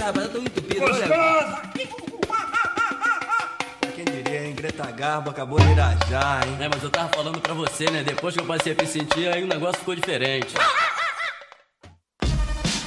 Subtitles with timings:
[0.00, 0.80] rapaz, eu tô entupido.
[0.80, 1.62] Gostosa!
[3.94, 4.54] Quem diria, hein?
[4.54, 6.56] Greta Garbo acabou de irajar, hein?
[6.60, 8.02] É, mas eu tava falando pra você, né?
[8.02, 10.54] Depois que eu passei a me sentir, aí o negócio ficou diferente.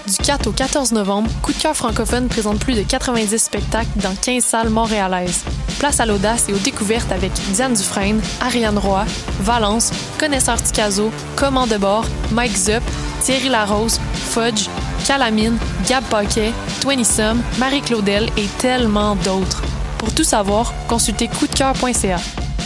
[0.05, 4.15] Du 4 au 14 novembre, Coup de cœur francophone présente plus de 90 spectacles dans
[4.15, 5.43] 15 salles montréalaises.
[5.79, 9.05] Place à l'audace et aux découvertes avec Diane Dufresne, Ariane Roy,
[9.39, 12.83] Valence, Connaisseur Ticazo, Command de bord, Mike Zup,
[13.21, 14.67] Thierry Larose, Fudge,
[15.13, 16.51] Calamine, Gab Paquet,
[16.81, 19.61] Twenty Sum, Marie-Claudel et tellement d'autres.
[19.99, 22.17] Pour tout savoir, consultez coupdecoeur.ca.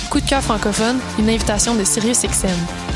[0.09, 2.86] Coup de cœur francophone, une invitation de SiriusXM.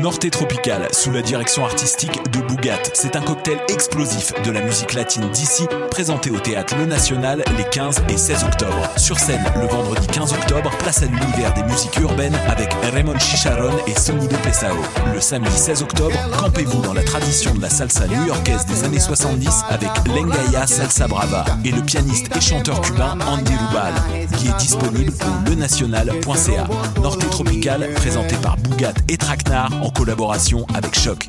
[0.00, 2.78] Norte Tropical, sous la direction artistique de Bougat.
[2.94, 7.64] C'est un cocktail explosif de la musique latine d'ici, présenté au théâtre Le National les
[7.64, 8.88] 15 et 16 octobre.
[8.96, 13.72] Sur scène, le vendredi 15 octobre, place à l'univers des musiques urbaines avec Raymond Chicharon
[13.88, 14.76] et Sonido Pesao.
[15.12, 19.64] Le samedi 16 octobre, campez-vous dans la tradition de la salsa new-yorkaise des années 70
[19.68, 23.94] avec Lengaya Salsa Brava et le pianiste et chanteur cubain Andy Rubal,
[24.36, 26.68] qui est disponible au lenational.ca.
[27.02, 31.28] Norte Tropical, présenté par Bougat et Traquenard collaboration avec Choc.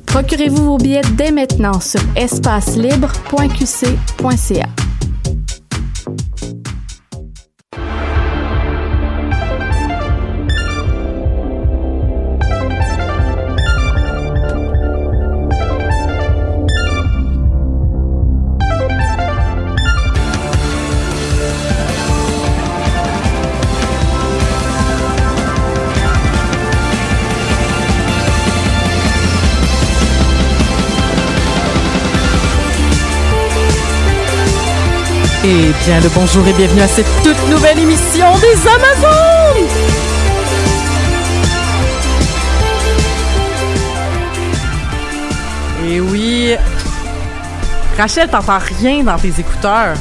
[0.11, 4.90] Procurez-vous vos billets dès maintenant sur espacelibre.qc.ca.
[35.51, 39.67] Et bien le bonjour et bienvenue à cette toute nouvelle émission des Amazones!
[45.85, 46.53] Et oui,
[47.97, 49.95] Rachel, t'entends rien dans tes écouteurs.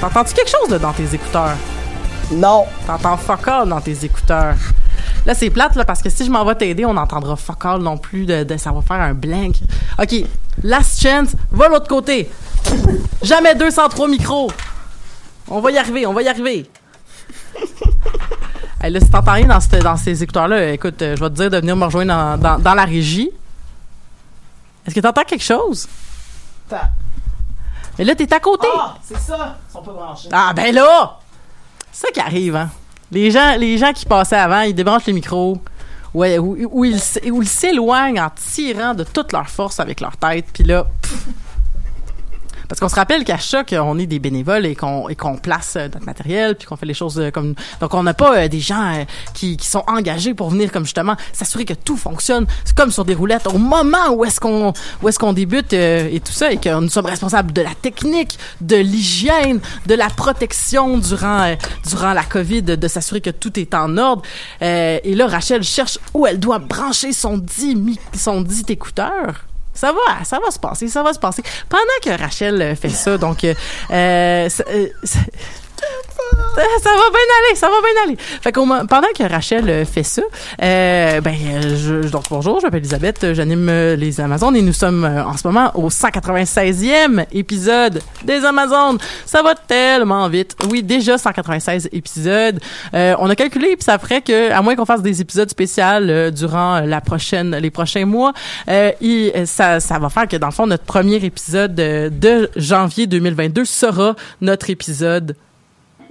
[0.00, 1.56] T'entends-tu quelque chose là, dans tes écouteurs?
[2.32, 2.64] Non.
[2.86, 4.54] T'entends fuck all dans tes écouteurs.
[5.26, 7.80] Là, c'est plate, là, parce que si je m'en vais t'aider, on n'entendra fuck all
[7.80, 8.24] non plus.
[8.24, 9.56] De, de- ça va faire un blank.
[10.00, 10.14] OK,
[10.62, 12.30] last chance, va de l'autre côté.
[13.22, 14.50] Jamais 203 micros.
[15.48, 16.70] On va y arriver, on va y arriver.
[18.82, 21.34] Hey, là, si t'entends rien dans, cette- dans ces écouteurs-là, écoute, euh, je vais te
[21.34, 23.28] dire de venir me rejoindre dans, dans- dans la régie.
[24.86, 25.86] Est-ce que t'entends quelque chose?
[26.66, 26.88] Ta-
[27.98, 28.66] Mais là, t'es à côté.
[28.74, 29.58] Ah, c'est ça.
[29.68, 30.28] Ils sont pas branchés.
[30.32, 31.18] Ah ben là!
[31.92, 32.70] C'est ça qui arrive, hein.
[33.12, 35.60] Les gens, les gens qui passaient avant, ils débranchent les micros.
[36.14, 40.00] Ouais, ou, ou ils, s- ou ils s'éloignent en tirant de toute leur force avec
[40.00, 40.86] leur tête, puis là...
[41.02, 41.26] pff.
[42.70, 45.74] Parce qu'on se rappelle qu'à Choc, on est des bénévoles et qu'on et qu'on place
[45.74, 47.56] euh, notre matériel, puis qu'on fait les choses euh, comme...
[47.80, 49.04] Donc, on n'a pas euh, des gens
[49.34, 53.14] qui, qui sont engagés pour venir comme justement s'assurer que tout fonctionne comme sur des
[53.14, 54.72] roulettes au moment où est-ce qu'on
[55.02, 58.38] où est-ce qu'on débute et tout ça, et que nous sommes responsables de la technique,
[58.60, 61.56] de l'hygiène, de la protection durant
[61.88, 64.22] durant la COVID, de, s'assurer que tout est en ordre.
[64.60, 69.49] Et là, Rachel cherche où elle doit brancher son dit son dit écouteur.
[69.80, 71.42] Ça va, ça va se passer, ça va se passer.
[71.70, 73.54] Pendant que Rachel euh, fait ça, donc euh,
[73.90, 74.86] euh, euh,
[76.82, 78.16] ça va bien aller, ça va bien aller.
[78.18, 80.22] Fait mo- pendant que Rachel euh, fait ça,
[80.62, 81.34] euh, ben
[81.76, 85.36] je, donc bonjour, je m'appelle Elisabeth, j'anime euh, les Amazones et nous sommes euh, en
[85.36, 88.98] ce moment au 196e épisode des Amazones.
[89.26, 90.56] Ça va tellement vite.
[90.70, 92.60] Oui, déjà 196 épisodes.
[92.94, 96.30] Euh, on a calculé puis ça ferait que à moins qu'on fasse des épisodes spéciaux
[96.32, 98.32] durant la prochaine les prochains mois,
[98.68, 98.90] euh,
[99.46, 104.14] ça ça va faire que dans le fond notre premier épisode de janvier 2022 sera
[104.40, 105.36] notre épisode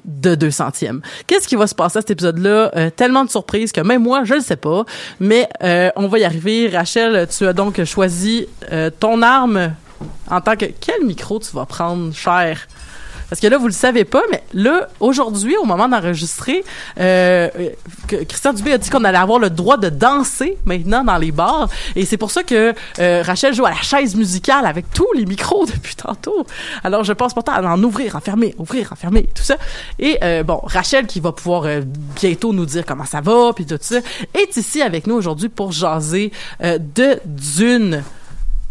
[0.05, 1.01] de 200e.
[1.27, 2.71] Qu'est-ce qui va se passer à cet épisode-là?
[2.75, 4.85] Euh, tellement de surprises que même moi, je le sais pas.
[5.19, 6.69] Mais euh, on va y arriver.
[6.69, 9.73] Rachel, tu as donc choisi euh, ton arme
[10.29, 12.67] en tant que quel micro tu vas prendre, cher?
[13.29, 16.63] Parce que là, vous le savez pas, mais là, aujourd'hui, au moment d'enregistrer,
[16.99, 17.49] euh,
[18.07, 21.69] Christian Dubé a dit qu'on allait avoir le droit de danser maintenant dans les bars.
[21.95, 25.25] Et c'est pour ça que euh, Rachel joue à la chaise musicale avec tous les
[25.25, 26.45] micros depuis tantôt.
[26.83, 29.57] Alors, je pense pourtant à en ouvrir, en fermer, ouvrir, en fermer, tout ça.
[29.99, 31.81] Et euh, bon, Rachel, qui va pouvoir euh,
[32.19, 33.97] bientôt nous dire comment ça va, puis tout ça,
[34.33, 36.31] est ici avec nous aujourd'hui pour jaser
[36.63, 38.03] euh, de Dune.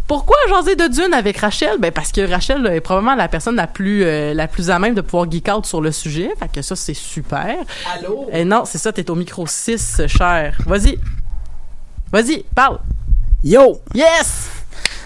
[0.08, 1.76] Pourquoi jaser de Dune avec Rachel?
[1.78, 4.94] Ben parce que Rachel est probablement la personne la plus euh, la plus à même
[4.94, 6.30] de pouvoir geek out sur le sujet.
[6.40, 7.56] Fait que ça, c'est super.
[7.94, 8.26] Allô?
[8.32, 10.56] Eh non, c'est ça, t'es au micro 6, cher.
[10.66, 10.98] Vas-y.
[12.10, 12.78] Vas-y, parle.
[13.44, 13.80] Yo!
[13.94, 14.48] Yes!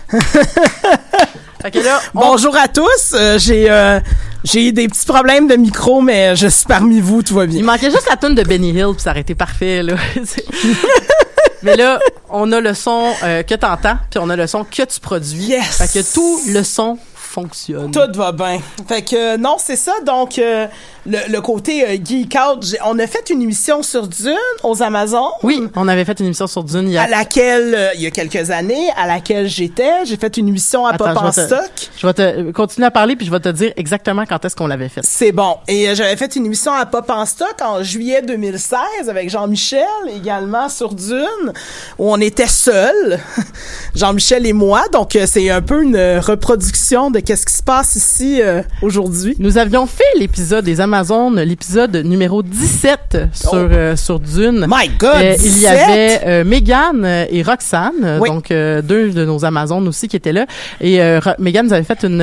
[0.13, 3.13] fait que là, on- Bonjour à tous.
[3.15, 3.99] Euh, j'ai euh,
[4.45, 7.51] j'ai eu des petits problèmes de micro, mais je suis parmi vous, tout va il
[7.51, 7.65] bien.
[7.65, 9.95] manquait juste la tune de Benny Hill, puis ça aurait été parfait, là.
[11.63, 11.99] Mais là,
[12.29, 15.45] on a le son euh, que t'entends, puis on a le son que tu produis.
[15.45, 15.79] Yes!
[15.79, 17.91] Fait que tout le son fonctionne.
[17.91, 18.61] Tout va bien.
[18.87, 19.93] Fait que euh, non, c'est ça.
[20.05, 20.67] Donc euh,
[21.07, 24.33] le, le côté euh, geek out, on a fait une émission sur Dune
[24.63, 25.31] aux Amazones.
[25.43, 28.03] Oui, on avait fait une émission sur Dune il y a À laquelle, euh, il
[28.03, 31.31] y a quelques années, à laquelle j'étais, j'ai fait une émission à Attends, Pop en
[31.33, 31.71] je te- stock.
[31.99, 34.67] Je vais te continuer à parler puis je vais te dire exactement quand est-ce qu'on
[34.67, 35.01] l'avait fait.
[35.05, 35.57] C'est bon.
[35.69, 38.79] Et euh, j'avais fait une émission à Pop en stock en juillet 2016
[39.09, 39.83] avec Jean-Michel
[40.17, 41.53] également sur Dune
[41.99, 43.19] où on était seuls,
[43.95, 44.85] Jean-Michel et moi.
[44.93, 48.63] Donc euh, c'est un peu une euh, reproduction de qu'est-ce qui se passe ici euh,
[48.83, 49.35] aujourd'hui.
[49.39, 53.57] Nous avions fait l'épisode des Amazones, l'épisode numéro 17 sur Oh.
[53.57, 54.67] euh, sur Dune.
[54.69, 55.71] My God, Euh, il y 17?
[55.71, 58.29] avait euh, Megan et Roxane, Oui.
[58.29, 60.45] donc deux de nos Amazones aussi qui étaient là.
[60.83, 61.01] Et
[61.39, 62.21] Megan nous avait fait une,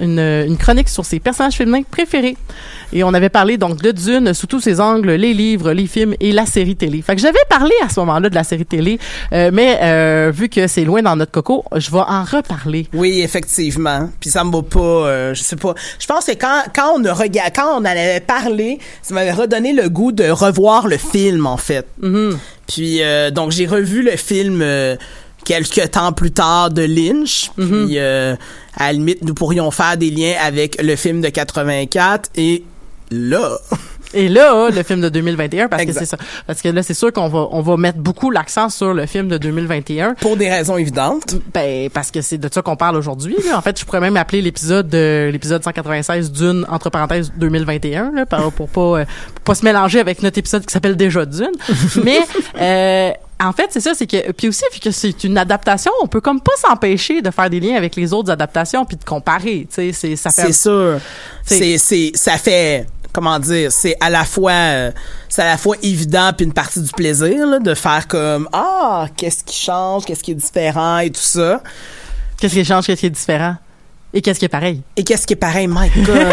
[0.00, 2.36] une, une chronique sur ses personnages féminins préférés.
[2.94, 6.14] Et on avait parlé donc de Dune sous tous ses angles, les livres, les films
[6.20, 7.02] et la série télé.
[7.02, 8.98] Fait que j'avais parlé à ce moment-là de la série télé,
[9.32, 12.86] euh, mais euh, vu que c'est loin dans notre coco, je vais en reparler.
[12.94, 14.08] Oui, effectivement.
[14.20, 15.74] Puis ça me va pas, euh, je sais pas.
[15.98, 17.14] Je pense que quand quand on a
[17.50, 21.56] quand on en avait parlé, ça m'avait redonné le goût de revoir le film en
[21.56, 21.86] fait.
[22.68, 24.62] Puis euh, donc j'ai revu le film
[25.44, 27.50] quelques temps plus tard de Lynch.
[27.56, 28.34] Puis euh,
[28.76, 32.64] à la limite nous pourrions faire des liens avec le film de 84 et
[33.10, 33.56] là.
[34.16, 35.94] Et là, le film de 2021, parce Exact.
[36.00, 36.16] que c'est ça.
[36.46, 39.26] Parce que là, c'est sûr qu'on va, on va mettre beaucoup l'accent sur le film
[39.26, 40.14] de 2021.
[40.20, 41.34] Pour des raisons évidentes.
[41.52, 43.34] Ben, parce que c'est de ça qu'on parle aujourd'hui.
[43.44, 43.58] là.
[43.58, 48.24] En fait, je pourrais même appeler l'épisode de l'épisode 196 d'une entre parenthèses 2021, là,
[48.26, 49.04] par- pour pas euh,
[49.34, 51.50] pour pas se mélanger avec notre épisode qui s'appelle déjà Dune.
[52.04, 52.20] Mais
[52.60, 53.10] euh,
[53.42, 56.20] en fait, c'est ça, c'est que puis aussi vu que c'est une adaptation, on peut
[56.20, 59.66] comme pas s'empêcher de faire des liens avec les autres adaptations puis de comparer.
[59.68, 60.46] Tu sais, c'est ça fait.
[60.46, 61.00] C'est sûr.
[61.44, 64.92] C'est- C'est c'est ça fait comment dire, c'est à la fois euh,
[65.28, 69.06] c'est à la fois évident puis une partie du plaisir là, de faire comme ah,
[69.16, 71.62] qu'est-ce qui change, qu'est-ce qui est différent et tout ça.
[72.40, 73.56] Qu'est-ce qui change, qu'est-ce qui est différent?
[74.14, 74.80] Et qu'est-ce qui est pareil?
[74.96, 76.32] Et qu'est-ce qui est pareil, my god,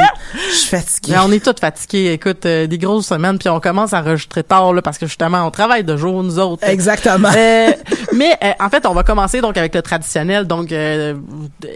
[0.50, 1.12] je suis fatiguée.
[1.14, 2.14] Mais on est tous fatigués.
[2.14, 5.46] Écoute, euh, des grosses semaines, puis on commence à enregistrer tard là, parce que justement,
[5.46, 6.64] on travaille de jour nous autres.
[6.68, 7.30] Exactement.
[7.36, 7.72] Euh,
[8.16, 10.72] mais euh, en fait, on va commencer donc avec le traditionnel, donc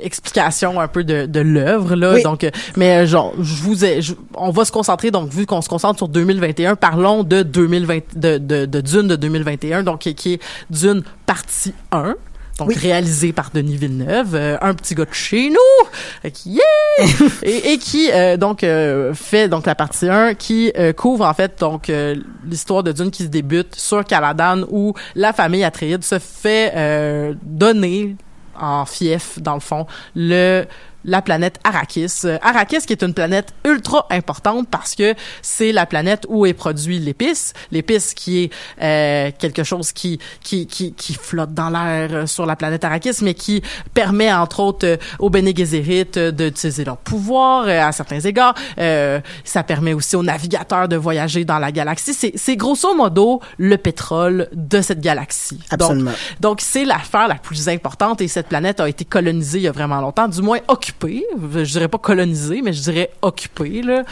[0.03, 2.13] explication un peu de, de l'œuvre là.
[2.13, 2.23] Oui.
[2.23, 5.69] Donc, mais genre, je vous ai, je- on va se concentrer donc vu qu'on se
[5.69, 10.33] concentre sur 2021, parlons de 2020, de, de, de Dune de 2021, donc qui, qui
[10.33, 12.15] est Dune partie 1.
[12.57, 12.75] Donc Oui.
[12.77, 15.87] réalisé par Denis Villeneuve, euh, un petit gars de chez nous,
[16.23, 17.05] euh, qui yeah!
[17.43, 21.33] et, et qui euh, donc euh, fait donc la partie 1 qui euh, couvre en
[21.33, 26.03] fait donc euh, l'histoire de Dune qui se débute sur Caladan où la famille Atreides
[26.05, 28.15] se fait euh, donner
[28.57, 29.85] en fief dans le fond
[30.15, 30.63] le
[31.05, 32.21] la planète Arrakis.
[32.25, 36.53] Euh, Arrakis qui est une planète ultra importante parce que c'est la planète où est
[36.53, 37.53] produit l'épice.
[37.71, 42.45] L'épice qui est euh, quelque chose qui, qui, qui, qui flotte dans l'air euh, sur
[42.45, 43.61] la planète Arrakis, mais qui
[43.93, 48.55] permet entre autres euh, aux Bene Gesserit d'utiliser leur pouvoir à certains égards.
[48.77, 52.13] Euh, ça permet aussi aux navigateurs de voyager dans la galaxie.
[52.13, 55.59] C'est, c'est grosso modo le pétrole de cette galaxie.
[55.71, 56.11] Donc, Absolument.
[56.39, 59.71] donc, c'est l'affaire la plus importante et cette planète a été colonisée il y a
[59.71, 60.94] vraiment longtemps, du moins occupée.
[61.03, 64.03] Je dirais pas colonisée, mais je dirais occupée, là.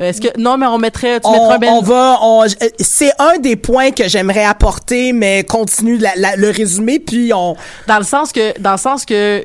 [0.00, 2.44] Est-ce que, non, mais on mettrait, tu mettrais on, un ben- on va, on-
[2.78, 7.56] c'est un des points que j'aimerais apporter, mais continue la- la- le résumé, puis on,
[7.88, 9.42] dans le sens que, dans le sens que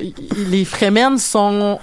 [0.50, 1.80] les Fremen sont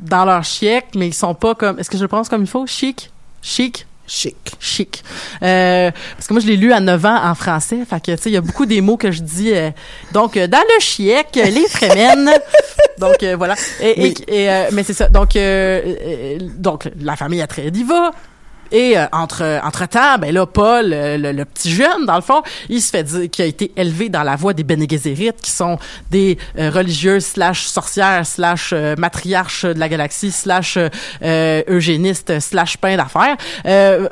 [0.00, 2.46] dans leur chic, mais ils sont pas comme, est-ce que je le prononce comme il
[2.48, 2.66] faut?
[2.66, 3.10] Chic?
[3.42, 3.84] Chic?
[4.06, 4.36] Chic.
[4.60, 5.02] chic.
[5.42, 7.78] Euh, parce que moi, je l'ai lu à 9 ans en français.
[7.88, 9.52] Fait que, tu sais, il y a beaucoup des mots que je dis.
[9.52, 9.70] euh,
[10.12, 12.30] donc, euh, dans le chiec, les Fremen.
[12.98, 13.54] donc, euh, voilà.
[13.80, 14.14] Et, et- Oui.
[14.28, 15.08] et, euh, mais c'est ça.
[15.08, 15.30] Donc,
[16.58, 18.10] donc, la famille Atreides y va.
[18.72, 22.22] Et euh, entre entre temps, ben là, Paul, euh, le, le petit jeune, dans le
[22.22, 25.50] fond, il se fait dire qu'il a été élevé dans la voie des Bene qui
[25.50, 25.78] sont
[26.10, 30.78] des euh, religieuses slash sorcières slash euh, matriarches de la galaxie slash
[31.22, 34.08] euh, eugénistes slash pain d'affaires, euh,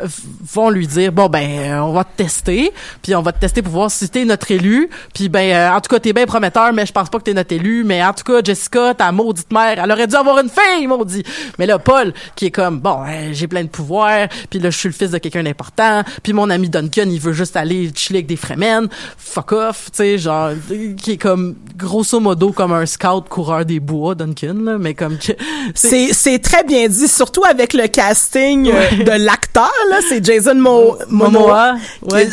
[0.52, 3.62] vont lui dire bon ben euh, on va te tester, puis on va te tester
[3.62, 6.72] pour voir si t'es notre élu, puis ben euh, en tout cas t'es bien prometteur,
[6.72, 9.52] mais je pense pas que t'es notre élu, mais en tout cas Jessica, ta maudite
[9.52, 11.22] mère, elle aurait dû avoir une fille, maudit.
[11.58, 14.78] Mais là Paul qui est comme bon euh, j'ai plein de pouvoirs, puis là je
[14.78, 18.18] suis le fils de quelqu'un d'important, puis mon ami Duncan il veut juste aller chiller
[18.18, 20.50] avec des fremen, fuck off, tu sais genre
[20.96, 25.16] qui est comme grosso modo comme un scout coureur des bois Duncan là, mais comme
[25.74, 29.04] C'est, c'est très bien dit, surtout avec le casting euh, Ouais.
[29.04, 29.98] de l'acteur, là.
[30.08, 31.30] C'est Jason Mo- Momoa.
[31.30, 31.76] Momoa,
[32.12, 32.28] ouais.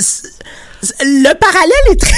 [1.01, 2.15] Le parallèle est très...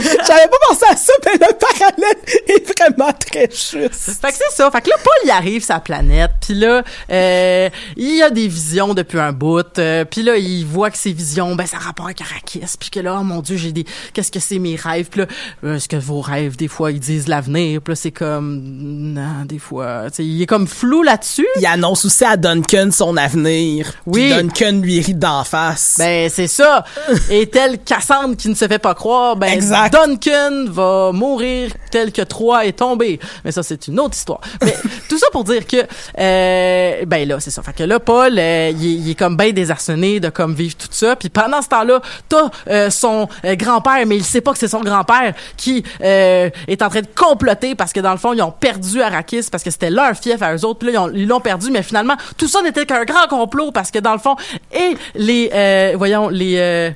[0.26, 2.16] J'avais pas pensé à ça, mais le parallèle
[2.48, 4.20] est vraiment très juste.
[4.20, 4.70] Fait que c'est ça.
[4.70, 6.32] Fait que là, Paul, il arrive sa planète.
[6.40, 9.78] Puis là, euh, il a des visions depuis un bout.
[9.78, 12.60] euh, puis là, il voit que ses visions, ben, ça a rapport avec Arrakis.
[12.78, 13.84] Puis que là, oh mon Dieu, j'ai des...
[14.12, 15.08] Qu'est-ce que c'est mes rêves?
[15.10, 15.26] Puis là,
[15.64, 17.80] euh, est-ce que vos rêves, des fois, ils disent l'avenir?
[17.80, 18.60] Puis là, c'est comme...
[18.64, 20.04] Non, des fois...
[20.10, 21.46] Tu sais, il est comme flou là-dessus.
[21.60, 23.92] Il annonce aussi à Duncan son avenir.
[24.06, 24.30] Oui.
[24.32, 25.96] Puis Duncan lui rit d'en face.
[25.98, 26.84] Ben, c'est ça.
[27.30, 29.83] Et tel Cassandre qui ne se fait pas croire, ben, Exact.
[29.88, 33.18] Duncan va mourir tel que Troie est tombé.
[33.44, 34.40] Mais ça, c'est une autre histoire.
[34.62, 34.74] Mais
[35.08, 35.76] tout ça pour dire que,
[36.18, 37.62] euh, ben là, c'est ça.
[37.62, 40.76] Fait que là, Paul, euh, il, est, il est comme bien désarçonné de comme vivre
[40.76, 41.16] tout ça.
[41.16, 44.68] Puis pendant ce temps-là, t'as euh, son euh, grand-père, mais il sait pas que c'est
[44.68, 48.50] son grand-père qui est en train de comploter parce que dans le fond, ils ont
[48.52, 50.78] perdu Arrakis parce que c'était leur fief à eux autres.
[50.80, 53.70] Puis là, ils ont- ils l'ont perdu, mais finalement, tout ça n'était qu'un grand complot
[53.72, 54.36] parce que dans le fond,
[54.72, 56.90] et les, euh, voyons, les, euh,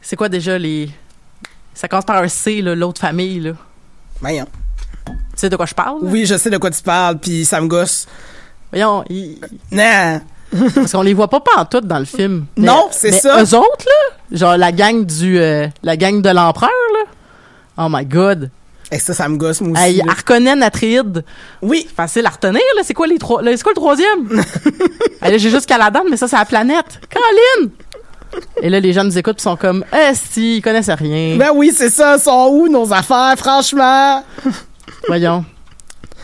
[0.00, 0.88] c'est quoi déjà les,
[1.74, 3.52] ça commence par un C, l'autre famille, là.
[4.20, 4.46] Voyons.
[5.06, 6.02] Tu sais de quoi je parle?
[6.02, 6.08] là?
[6.10, 8.06] Oui, je sais de quoi tu parles, puis ça me gosse.
[8.70, 9.38] Voyons, ils-
[9.72, 10.20] Non.
[10.74, 12.46] parce qu'on les voit pas pantoute dans le film.
[12.56, 13.42] Mais- Non, c'est ça.
[13.42, 17.10] Eux autres, là, genre la gang du, euh, la gang de l'empereur, là.
[17.78, 18.50] Oh my god.
[18.90, 19.82] Et ça, ça me gosse, moi aussi.
[19.82, 20.04] Hey, là.
[20.10, 21.24] Harkonnen, Atreides.
[21.62, 21.88] Oui.
[21.96, 22.82] Facile à retenir, là.
[22.84, 24.42] C'est quoi les trois, c'est quoi le troisième?
[25.22, 27.00] Hey, j'ai juste Caladan, mais ça, c'est la planète.
[27.08, 27.70] Caroline!
[28.62, 31.36] Et là, les gens nous écoutent pis sont comme, eh, si, ils connaissent rien.
[31.36, 32.18] Ben oui, c'est ça.
[32.18, 34.24] Sont où nos affaires, franchement?
[35.08, 35.44] Voyons.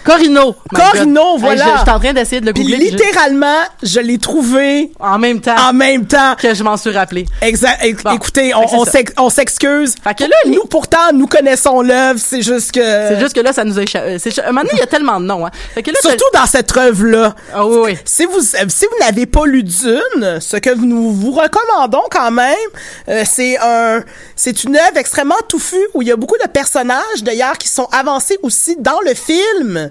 [0.09, 0.57] Corino.
[0.75, 1.65] Corino, voilà.
[1.65, 2.77] Hey, je- J'étais en train d'essayer de le Puis googler.
[2.87, 6.35] je- littéralement, je l'ai trouvé En même temps en même temps.
[6.41, 7.27] que je m'en suis rappelé.
[7.43, 7.81] Exact.
[8.05, 8.13] Bon.
[8.13, 9.95] Écoutez, on, s'excuse.
[10.03, 12.19] Fait que là, les- nous, pourtant, nous connaissons l'œuvre.
[12.23, 12.81] C'est juste que.
[12.81, 14.19] C'est juste que là, ça nous a échappé.
[14.19, 15.51] C'est- À un moment donné, il y a tellement de noms, hein.
[15.75, 17.35] Fait que là, Surtout dans cette œuvre-là.
[17.55, 17.99] Ah oui, oui.
[18.05, 22.55] Si vous, si vous n'avez pas lu Dune, ce que nous vous recommandons quand même,
[23.09, 24.03] euh, c'est un,
[24.37, 27.89] c'est une œuvre extrêmement touffue où il y a beaucoup de personnages d'ailleurs qui sont
[27.93, 29.91] avancés aussi dans le film.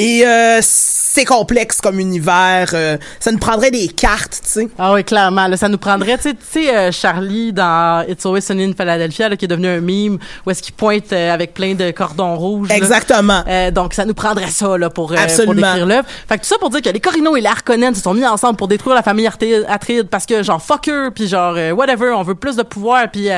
[0.00, 2.70] Et euh, c'est complexe comme univers.
[2.72, 4.68] euh, ça nous prendrait des cartes, tu sais.
[4.78, 5.48] Ah oui, clairement.
[5.48, 9.36] Là, ça nous prendrait, tu sais- euh, Charlie dans It's Always Sunny in Philadelphia, là,
[9.36, 12.70] qui est devenu un meme, où est-ce qu'il pointe euh, avec plein de cordons rouges.
[12.70, 13.42] Exactement.
[13.48, 16.06] Euh, donc, ça nous prendrait ça là, pour, euh, pour décrire l'œuvre.
[16.28, 18.24] Fait que tout ça pour dire que les Corino et les Harkonnen se sont mis
[18.24, 22.10] ensemble pour détruire la famille Atreides parce que, genre, fuck eux, puis genre, euh, whatever,
[22.16, 23.28] on veut plus de pouvoir, puis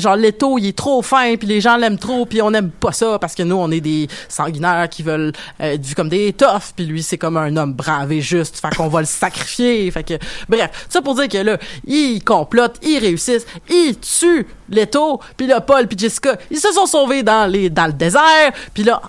[0.00, 2.90] genre, Leto, il est trop fin, puis les gens l'aiment trop, puis on aime pas
[2.92, 6.72] ça parce que nous, on est des sanguinaires qui veulent euh, vus comme des toughs,
[6.74, 9.90] puis lui, c'est comme un homme brave et juste, fait qu'on va le sacrifier.
[9.90, 10.14] Fait que,
[10.48, 15.60] bref, ça pour dire que là, ils complotent, ils réussissent, ils tuent Leto, puis là,
[15.60, 19.02] Paul puis Jessica, ils se sont sauvés dans les dans le désert, puis là,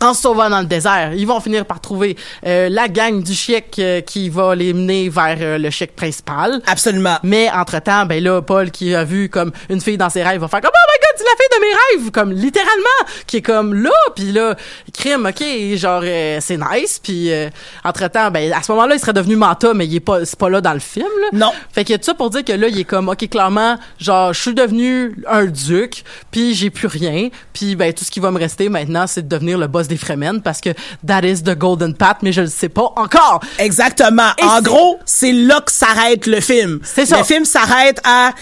[0.00, 2.16] en se sauvant dans le désert, ils vont finir par trouver
[2.46, 6.62] euh, la gang du chèque euh, qui va les mener vers euh, le chèque principal.
[6.66, 7.18] Absolument.
[7.22, 10.48] Mais entre-temps, ben là, Paul qui a vu comme une fille dans ses rêves va
[10.48, 13.74] faire comme «Oh my c'est la fille de mes rêves!» Comme littéralement, qui est comme
[13.74, 14.56] là, puis là,
[14.92, 15.44] crime, OK,
[15.76, 17.00] genre, euh, c'est nice.
[17.02, 17.48] Puis euh,
[17.84, 20.48] entre-temps, ben à ce moment-là, il serait devenu Manta, mais il est pas, c'est pas
[20.48, 21.06] là dans le film.
[21.22, 21.28] Là.
[21.32, 21.52] Non.
[21.72, 24.40] Fait que tout ça pour dire que là, il est comme, OK, clairement, genre, je
[24.40, 28.38] suis devenu un duc, puis j'ai plus rien, puis ben tout ce qui va me
[28.38, 30.70] rester maintenant, c'est de devenir le boss des Fremen, parce que
[31.06, 33.40] that is the golden path, mais je le sais pas encore.
[33.58, 34.30] Exactement.
[34.38, 36.80] Et en gros, c'est là que s'arrête le film.
[36.82, 37.18] C'est ça.
[37.18, 38.32] Le film s'arrête à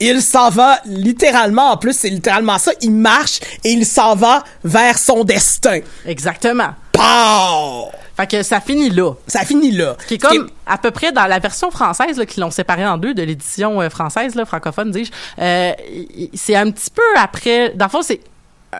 [0.00, 2.72] il s'en va littéralement, en plus, c'est littéralement ça.
[2.82, 5.80] Il marche et il s'en va vers son destin.
[6.06, 6.74] Exactement.
[6.92, 7.90] Pow!
[8.16, 9.12] Fait que ça finit là.
[9.26, 9.96] Ça finit là.
[10.08, 12.96] Qui est comme à peu près dans la version française là, qui l'ont séparé en
[12.96, 15.10] deux de l'édition euh, française là, francophone dis-je.
[15.38, 15.72] euh,
[16.32, 17.70] c'est un petit peu après.
[17.74, 18.20] Dans le fond, c'est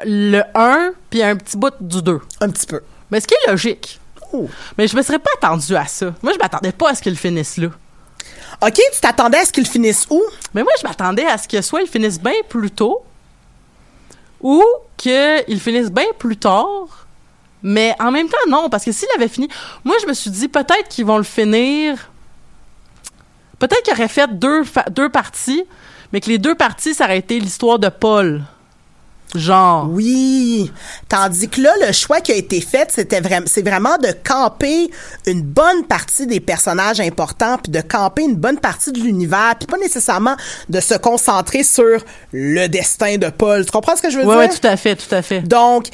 [0.04, 2.20] le 1 puis un petit bout du 2.
[2.40, 2.80] Un petit peu.
[3.11, 4.00] Mais ce qui est logique.
[4.32, 4.49] Oh.
[4.78, 6.14] Mais je me serais pas attendu à ça.
[6.23, 7.68] Moi, je m'attendais pas à ce qu'il finisse là.
[8.62, 10.22] OK, tu t'attendais à ce qu'il finisse où?
[10.54, 13.02] Mais moi, je m'attendais à ce que soit il finisse bien plus tôt
[14.40, 14.62] ou
[14.96, 17.06] qu'il finisse bien plus tard.
[17.62, 19.48] Mais en même temps, non, parce que s'il avait fini,
[19.84, 22.10] moi, je me suis dit peut-être qu'ils vont le finir
[23.58, 25.64] peut-être qu'il aurait fait deux, deux parties,
[26.12, 28.42] mais que les deux parties, ça aurait été l'histoire de Paul.
[29.35, 29.88] Genre.
[29.90, 30.71] Oui.
[31.09, 34.88] Tandis que là, le choix qui a été fait, c'était vraiment, c'est vraiment de camper
[35.26, 39.66] une bonne partie des personnages importants, puis de camper une bonne partie de l'univers, puis
[39.66, 40.37] pas nécessairement
[40.68, 41.99] de se concentrer sur
[42.33, 43.64] le destin de Paul.
[43.64, 44.50] Tu comprends ce que je veux Ouais, dire?
[44.54, 45.40] ouais, tout à fait, tout à fait.
[45.42, 45.88] Donc,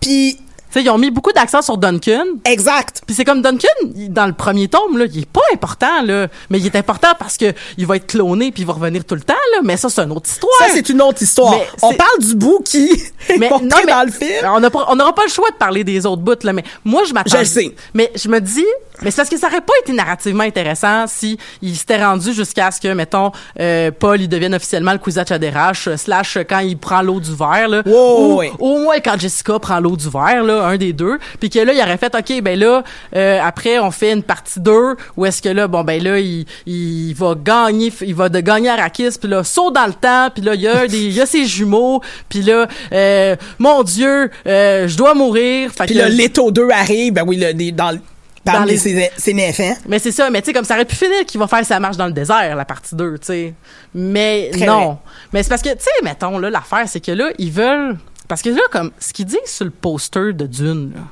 [0.00, 0.38] puis
[0.72, 2.24] sais, ils ont mis beaucoup d'accent sur Duncan.
[2.44, 3.02] exact.
[3.06, 6.28] Puis c'est comme Duncan, il- dans le premier tome, là, il est pas important, là.
[6.50, 9.14] Mais il est important parce que il va être cloné puis il va revenir tout
[9.14, 9.60] le temps, là.
[9.62, 10.52] Mais ça, c'est une autre histoire.
[10.58, 11.52] Ça, c'est une autre histoire.
[11.52, 12.90] Mais On parle du bout qui
[13.28, 14.46] est mais montré non, mais dans le film.
[14.88, 16.52] On n'aura pas le choix de parler des autres bouts, là.
[16.52, 17.30] Mais moi, je m'attends.
[17.32, 17.74] Je le sais.
[17.94, 18.64] Mais je me dis,
[19.02, 22.70] mais c'est parce que ça aurait pas été narrativement intéressant si il s'était rendu jusqu'à
[22.70, 26.60] ce que, mettons, euh, Paul, il devienne officiellement le Kwisatz Haderach, euh, slash euh, quand
[26.60, 27.82] il prend l'eau du verre, là.
[27.86, 28.52] Wow, ou, ouais.
[28.58, 31.18] au moins quand Jessica prend l'eau du verre, là, un des deux.
[31.40, 32.82] Puis que là, il aurait fait, OK, ben là,
[33.16, 36.44] euh, après, on fait une partie 2 où est-ce que là, bon, ben là, il,
[36.66, 40.42] il va gagner, il va de gagner Arrakis, puis là, saut dans le temps, puis
[40.42, 44.30] là, il y a des, il y a ses jumeaux, puis là, euh, mon Dieu,
[44.46, 45.70] euh, je dois mourir.
[45.72, 47.96] Fait Puis que- là, Leto 2 arrive, ben oui, le- Dans
[48.44, 49.76] parmi les- ses, ses enfants.
[49.88, 51.78] Mais c'est ça, mais tu sais, comme ça aurait pu finir qu'il va faire sa
[51.80, 53.54] marche dans le désert, la partie 2, tu sais.
[53.94, 54.84] Mais Très non.
[54.86, 54.96] vrai.
[55.32, 57.96] Mais c'est parce que, tu sais, mettons, là, l'affaire, c'est que là, ils veulent.
[58.28, 61.02] Parce que là, comme, ce qu'ils disent sur le poster de Dune, là,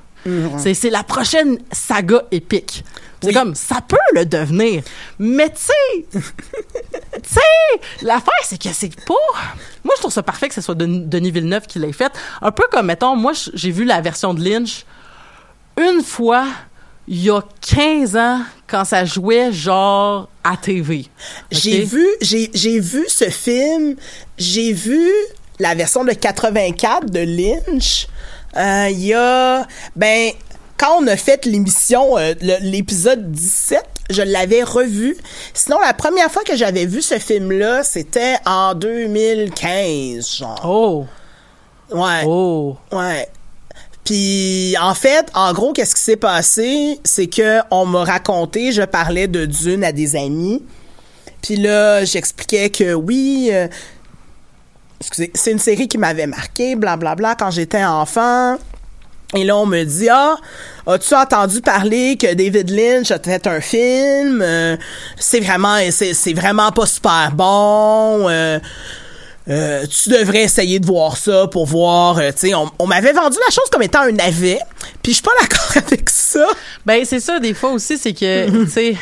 [0.59, 2.85] c'est, c'est la prochaine saga épique.
[3.23, 3.35] C'est Oui.
[3.35, 4.83] comme, ça peut le devenir.
[5.19, 6.07] Mais tu sais,
[7.23, 9.15] tu sais, l'affaire, c'est que c'est pas.
[9.85, 12.13] Moi, je trouve ça parfait que ce soit Den- Denis Villeneuve qui l'ait fait.
[12.41, 14.85] Un peu comme, mettons, moi, j'ai vu la version de Lynch
[15.79, 16.47] une fois,
[17.13, 21.07] il y a 15 ans, quand ça jouait genre à TV.
[21.51, 23.97] J'ai vu, j'ai, j'ai vu ce film,
[24.39, 25.11] j'ai vu
[25.59, 28.07] la version de 84 de Lynch.
[28.57, 30.31] Euh, Il y a, ben,
[30.79, 35.17] quand on a fait l'émission, euh, l'épisode 17, je l'avais revu.
[35.53, 40.61] Sinon, la première fois que j'avais vu ce film-là, c'était en 2015, genre.
[40.65, 41.07] Oh,
[41.93, 42.23] Ouais.
[42.25, 42.77] oh.
[42.93, 43.29] Ouais.
[44.05, 48.83] Puis en fait, en gros, qu'est-ce qui s'est passé, c'est que on m'a raconté, je
[48.83, 50.63] parlais de Dune à des amis.
[51.43, 53.69] Puis là, j'expliquais que oui, euh,
[55.01, 58.57] excusez, c'est une série qui m'avait marqué, blablabla, quand j'étais enfant.
[59.35, 60.37] Et là, on me dit, ah,
[60.87, 64.43] as-tu entendu parler que David Lynch a fait un film?
[64.43, 64.77] Euh,
[65.17, 68.29] c'est vraiment, c'est vraiment pas super bon.
[68.29, 68.59] Euh,
[69.49, 73.13] euh, tu devrais essayer de voir ça pour voir, euh, tu sais, on, on m'avait
[73.13, 74.61] vendu la chose comme étant un navet,
[75.03, 76.47] puis je suis pas d'accord avec ça.
[76.85, 78.97] Ben, c'est ça, des fois aussi, c'est que, tu sais,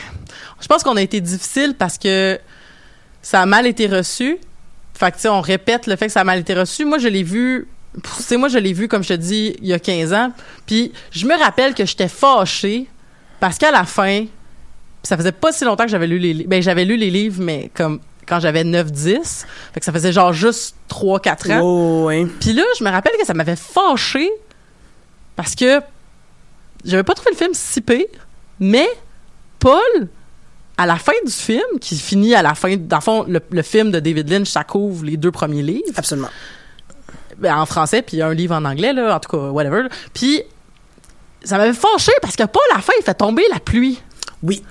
[0.60, 2.38] je pense qu'on a été difficile parce que
[3.20, 4.38] ça a mal été reçu.
[4.94, 6.84] Fait que, tu sais, on répète le fait que ça a mal été reçu.
[6.84, 9.68] Moi, je l'ai vu, tu sais, moi, je l'ai vu, comme je te dis, il
[9.68, 10.32] y a 15 ans.
[10.66, 12.86] Puis, je me rappelle que j'étais fâchée
[13.40, 14.24] parce qu'à la fin,
[15.02, 16.48] ça faisait pas si longtemps que j'avais lu les livres.
[16.48, 19.44] Ben, j'avais lu les livres, mais comme quand j'avais 9-10.
[19.72, 21.60] Fait que ça faisait genre juste 3-4 ans.
[21.62, 22.26] Oh, ouais.
[22.40, 24.30] Puis là, je me rappelle que ça m'avait fâché
[25.36, 25.80] parce que
[26.84, 28.04] j'avais pas trouvé le film si pire,
[28.60, 28.88] mais
[29.58, 30.08] Paul,
[30.76, 33.62] à la fin du film, qui finit à la fin, dans le fond, le, le
[33.62, 36.28] film de David Lynch, ça couvre les deux premiers livres, Absolument.
[37.38, 39.88] ben, en français, puis un livre en anglais, là, en tout cas, whatever.
[40.14, 40.42] Puis
[41.42, 44.00] ça m'avait fâché parce que Paul, à la fin, il fait tomber la pluie.
[44.42, 44.62] Oui.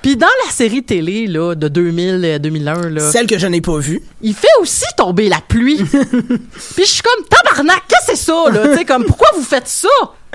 [0.00, 3.60] Puis dans la série télé là, de 2000, euh, 2001, là, Celle que je n'ai
[3.60, 4.02] pas vue.
[4.22, 5.82] il fait aussi tomber la pluie.
[5.84, 9.42] Puis je suis comme tabarnak, qu'est-ce que c'est ça là, tu sais comme pourquoi vous
[9.44, 9.88] faites ça?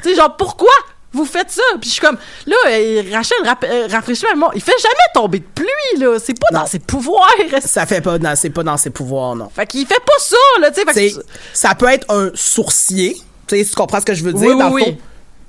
[0.04, 0.72] Sais genre pourquoi
[1.12, 1.62] vous faites ça?
[1.82, 5.46] Puis je suis comme là euh, Rachel euh, rafraîchis moi, il fait jamais tomber de
[5.56, 6.60] pluie là, c'est pas Non.
[6.62, 7.28] dans ses pouvoirs.
[7.62, 9.50] Ça fait pas dans, c'est pas dans ses pouvoirs, non.
[9.54, 11.14] Fait qu'il fait pas ça là, tu sais
[11.54, 13.18] ça peut être un sourcier.
[13.48, 14.50] Tu sais, tu comprends ce que je veux dire?
[14.50, 14.92] Oui, dans oui, le oui.
[14.94, 14.98] fond?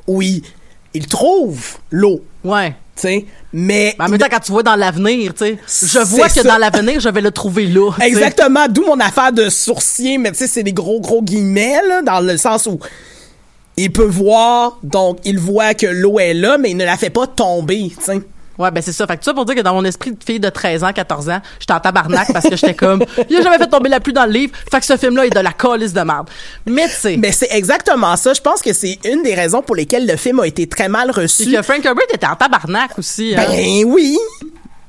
[0.06, 0.42] Oui.
[0.94, 1.60] Il trouve
[1.90, 2.74] l'eau, Ouais.
[3.02, 3.26] Mais.
[3.52, 6.42] Mais en même temps, quand tu vois dans l'avenir, tu sais, je vois que ça.
[6.42, 7.92] dans l'avenir, je vais le trouver là.
[8.00, 12.02] Exactement, d'où mon affaire de sourcier, mais tu sais, c'est des gros, gros guillemets, là,
[12.02, 12.78] dans le sens où
[13.76, 17.10] il peut voir, donc il voit que l'eau est là, mais il ne la fait
[17.10, 18.20] pas tomber, tu sais.
[18.58, 19.06] Ouais, ben c'est ça.
[19.06, 21.28] Fait que ça pour dire que dans mon esprit de fille de 13 ans, 14
[21.30, 24.12] ans, j'étais en tabarnak parce que j'étais comme, il a jamais fait tomber la pluie
[24.12, 24.52] dans le livre.
[24.70, 26.28] Fait que ce film-là est de la calice de merde.
[26.66, 27.16] Mais tu sais.
[27.16, 28.34] Mais c'est exactement ça.
[28.34, 31.10] Je pense que c'est une des raisons pour lesquelles le film a été très mal
[31.12, 31.44] reçu.
[31.44, 33.34] Puis que Frank Herbert était en tabarnak aussi.
[33.36, 33.44] hein.
[33.46, 34.18] Ben oui.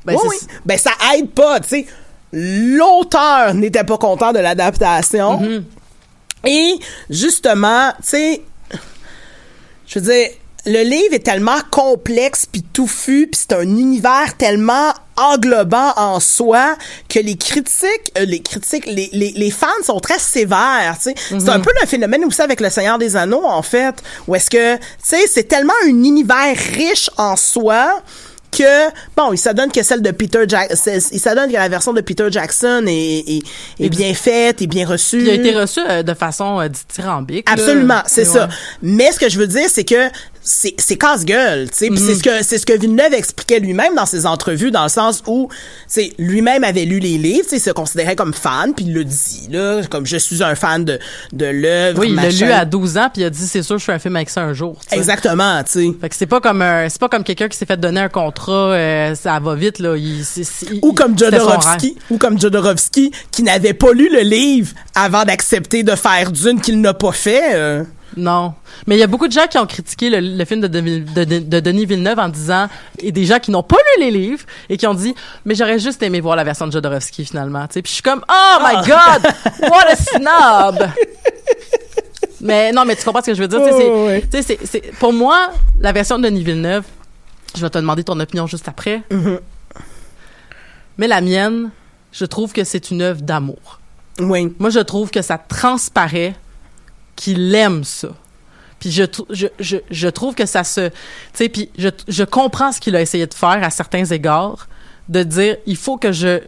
[0.06, 0.36] Ben, Oui, oui.
[0.66, 1.86] Ben ça aide pas, tu sais.
[2.34, 5.42] L'auteur n'était pas content de l'adaptation.
[5.42, 5.64] Mm-hmm.
[6.48, 6.80] Et
[7.10, 8.42] justement, tu sais,
[9.88, 10.30] je veux dire,
[10.72, 16.76] le livre est tellement complexe puis touffu, puis c'est un univers tellement englobant en soi
[17.10, 21.16] que les critiques, euh, les critiques, les, les, les fans sont très sévères, tu sais.
[21.40, 23.96] C'est un peu le phénomène aussi avec le Seigneur des Anneaux, en fait,
[24.28, 28.02] où est-ce que, tu sais, c'est tellement un univers riche en soi
[28.52, 31.94] que bon, il s'adonne que celle de Peter Jack, c'est- il s'adonne que la version
[31.94, 33.44] de Peter Jackson est, est,
[33.80, 35.22] est bien faite, est bien reçue.
[35.22, 37.48] Il a été reçu euh, de façon euh, dithyrambique.
[37.48, 38.46] Absolument, c'est ça.
[38.48, 38.54] ouais.
[38.82, 40.10] Mais ce que je veux dire, c'est que
[40.42, 41.90] c'est c'est casse-gueule, tu sais.
[41.96, 42.16] C'est Mhm.
[42.18, 45.50] ce que c'est ce que Villeneuve expliquait lui-même dans ses entrevues, dans le sens où,
[45.88, 48.94] c'est lui-même avait lu les livres, tu sais, il se considérait comme fan, puis il
[48.94, 51.00] le dit là, comme je suis un fan de
[51.34, 52.00] de l'œuvre.
[52.00, 53.94] Oui, il l'a lu à 12 ans, puis il a dit c'est sûr, je fais
[53.94, 54.78] un film avec ça un jour.
[54.82, 54.96] tu sais.
[54.98, 55.92] Exactement, tu sais.
[56.02, 58.72] Fait que c'est pas comme c'est pas comme quelqu'un qui s'est fait donner un contrat,
[58.74, 59.96] euh, ça va vite là.
[59.98, 64.22] Il, c'est- c'est- Ou il- comme Jodorowsky, ou comme Jodorowsky, qui n'avait pas lu le
[64.22, 67.54] livre avant d'accepter de faire Dune qu'il n'a pas fait.
[67.56, 67.84] euh.
[68.18, 68.54] Non.
[68.88, 71.02] Mais il y a beaucoup de gens qui ont critiqué le, le film de, Denis-
[71.02, 72.68] de- de- de Denis Villeneuve en disant,
[73.00, 75.14] et des gens qui n'ont pas lu les livres, et qui ont dit,
[75.46, 77.66] mais j'aurais juste aimé voir la version de Jodorowsky finalement.
[77.68, 79.32] Puis je suis comme, oh my god,
[79.70, 79.96] what a
[80.76, 80.90] snob!
[82.42, 83.60] mais non, mais tu comprends ce que je veux dire.
[83.62, 86.84] Ouais, c'est- pour moi, la version de Denis Villeneuve,
[87.56, 89.02] je vais te demander ton opinion juste après.
[89.12, 89.40] Mm-hmm.
[90.98, 91.70] Mais la mienne,
[92.12, 93.80] je trouve que c'est une œuvre d'amour.
[94.20, 94.54] Oui.
[94.60, 96.36] Moi, je trouve que ça transparaît
[97.20, 98.08] qu'il aime ça.
[98.80, 100.88] Puis je, je, je, je trouve que ça se...
[100.88, 100.94] Tu
[101.34, 104.70] sais, puis je, je comprends ce qu'il a essayé de faire à certains égards,
[105.10, 106.40] de dire, il faut que je...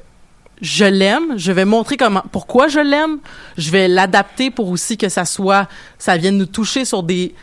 [0.62, 3.18] Je l'aime, je vais montrer comment, pourquoi je l'aime,
[3.58, 7.34] je vais l'adapter pour aussi que ça soit, ça vienne nous toucher sur des,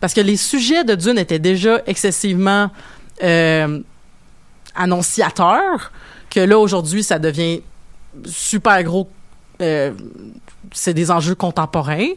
[0.00, 2.70] parce que les sujets de Dune étaient déjà excessivement
[3.22, 3.80] euh,
[4.74, 5.92] annonciateurs,
[6.30, 7.60] que là aujourd'hui ça devient
[8.24, 9.10] super gros
[9.60, 9.92] euh,
[10.72, 12.08] c'est des enjeux contemporains.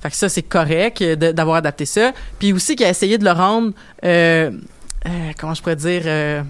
[0.00, 2.12] Fait que ça, c'est correct d'avoir adapté ça.
[2.38, 3.72] Puis aussi qu'il a essayé de le rendre,
[4.04, 4.50] euh,
[5.06, 6.42] euh, comment je pourrais dire, euh,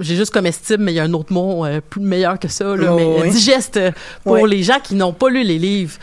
[0.00, 2.64] j'ai juste comestible, mais il y a un autre mot euh, plus meilleur que ça,
[2.76, 3.30] là, Oh, mais oui.
[3.30, 3.80] digeste
[4.24, 5.96] pour les gens qui n'ont pas lu les livres.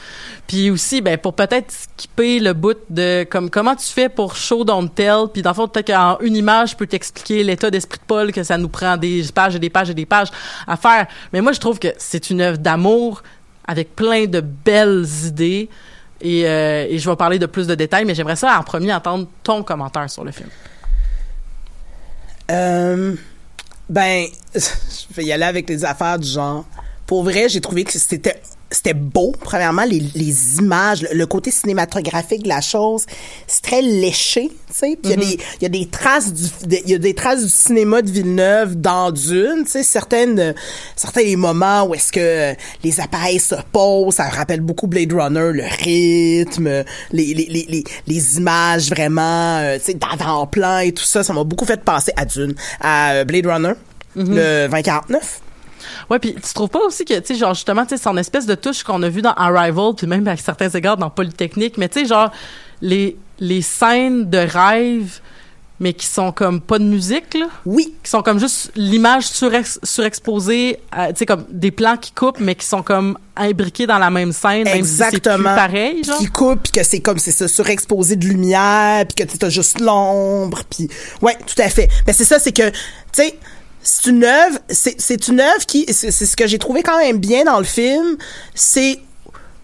[0.48, 4.64] Puis aussi, ben, pour peut-être skipper le bout de comme comment tu fais pour show
[4.64, 8.00] don't tell, puis dans le fond, peut-être qu'en une image, je peux t'expliquer l'état d'esprit
[8.00, 10.30] de Paul, que ça nous prend des pages et des pages et des pages
[10.68, 11.08] à faire.
[11.34, 13.22] Mais moi, je trouve que c'est une œuvre d'amour
[13.66, 15.70] avec plein de belles idées.
[16.22, 18.94] Et, euh, et je vais parler de plus de détails, mais j'aimerais ça en premier
[18.94, 20.50] entendre ton commentaire sur le film.
[22.52, 23.16] Euh,
[23.90, 26.66] ben, je vais y aller avec les affaires du genre.
[27.06, 28.42] Pour vrai, j'ai trouvé que c'était
[28.72, 29.34] c'était beau.
[29.40, 33.06] Premièrement, les, les images, le, côté cinématographique de la chose,
[33.48, 34.98] c'est très léché, tu sais.
[35.02, 37.14] Puis il y a des il y a des traces du il y a des
[37.14, 40.54] traces du cinéma de Villeneuve dans Dune, tu sais, certaines euh,
[40.96, 42.54] certains moments où est-ce que euh,
[42.84, 48.38] les appareils se posent, ça rappelle beaucoup Blade Runner, le rythme, les les les les,
[48.38, 52.26] images vraiment, euh, tu sais, d'avant-plan et tout ça, ça m'a beaucoup fait penser à
[52.26, 53.74] Dune, à Blade Runner,
[54.16, 55.42] le 2049.
[56.10, 58.46] Ouais, puis tu trouves pas aussi que, tu sais, genre, justement, tu sais, son espèce
[58.46, 61.90] de touche qu'on a vu dans Arrival, puis même à certains égards dans Polytechnique, mais
[61.90, 62.32] tu sais, genre,
[62.82, 65.20] les, les scènes de rêve,
[65.80, 69.80] mais qui sont comme pas de musique, là, Oui, qui sont comme juste l'image surex-
[69.84, 73.98] surexposée, euh, tu sais, comme des plans qui coupent, mais qui sont comme imbriqués dans
[73.98, 75.56] la même scène, même si c'est plus Exactement.
[75.56, 76.20] pareil, genre.
[76.20, 79.50] qui coupe puis que c'est comme c'est ça surexposé de lumière puis que tu as
[79.50, 80.88] juste l'ombre puis
[81.24, 82.76] ouais tout à fait mais c'est ça c'est que tu
[83.14, 83.36] sais
[83.84, 87.44] c'est une œuvre c'est une œuvre qui c'est ce que j'ai trouvé quand même bien
[87.46, 88.18] dans le film
[88.54, 89.00] c'est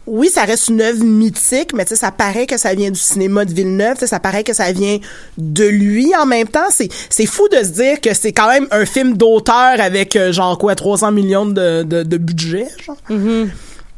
[0.08, 3.54] oui, ça reste une œuvre mythique, mais ça paraît que ça vient du cinéma de
[3.54, 5.00] Villeneuve, ça paraît que ça vient
[5.38, 6.70] de lui en même temps.
[6.70, 10.32] C'est, c'est fou de se dire que c'est quand même un film d'auteur avec, euh,
[10.32, 12.98] genre, quoi, 300 millions de, de, de budget, genre.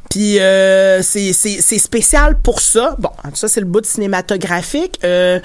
[0.09, 2.95] Puis euh, c'est, c'est, spécial pour ça.
[2.97, 4.99] Bon, ça, c'est le bout cinématographique.
[5.03, 5.39] Euh,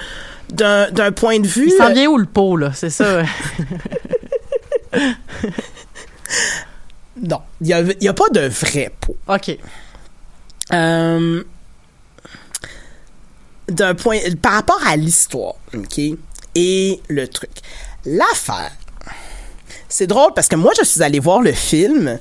[0.51, 1.67] d'un, d'un point de vue...
[1.67, 2.71] Il s'en vient où le pot, là?
[2.73, 3.23] C'est ça.
[7.21, 9.15] non, il y a, y a pas de vrai pot.
[9.27, 9.57] OK.
[10.73, 11.43] Euh,
[13.69, 15.99] d'un point par rapport à l'histoire, OK,
[16.55, 17.51] et le truc.
[18.05, 18.71] L'affaire.
[19.89, 22.19] C'est drôle parce que moi je suis allé voir le film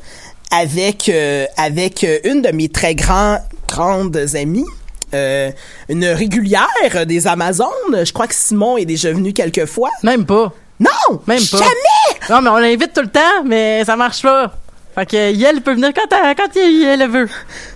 [0.51, 4.67] avec euh, avec euh, une de mes très grands grandes amies
[5.15, 5.51] euh,
[5.89, 7.69] une régulière des Amazones.
[7.93, 9.91] Je crois que Simon est déjà venu quelques fois.
[10.03, 10.53] Même pas.
[10.85, 11.21] Non!
[11.27, 11.59] Même pas.
[11.59, 12.21] Jamais!
[12.31, 14.53] Non, mais on l'invite tout le temps, mais ça marche pas.
[14.95, 17.29] Fait que Yel peut venir quand, elle- quand elle elle veut.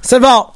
[0.02, 0.46] C'est bon.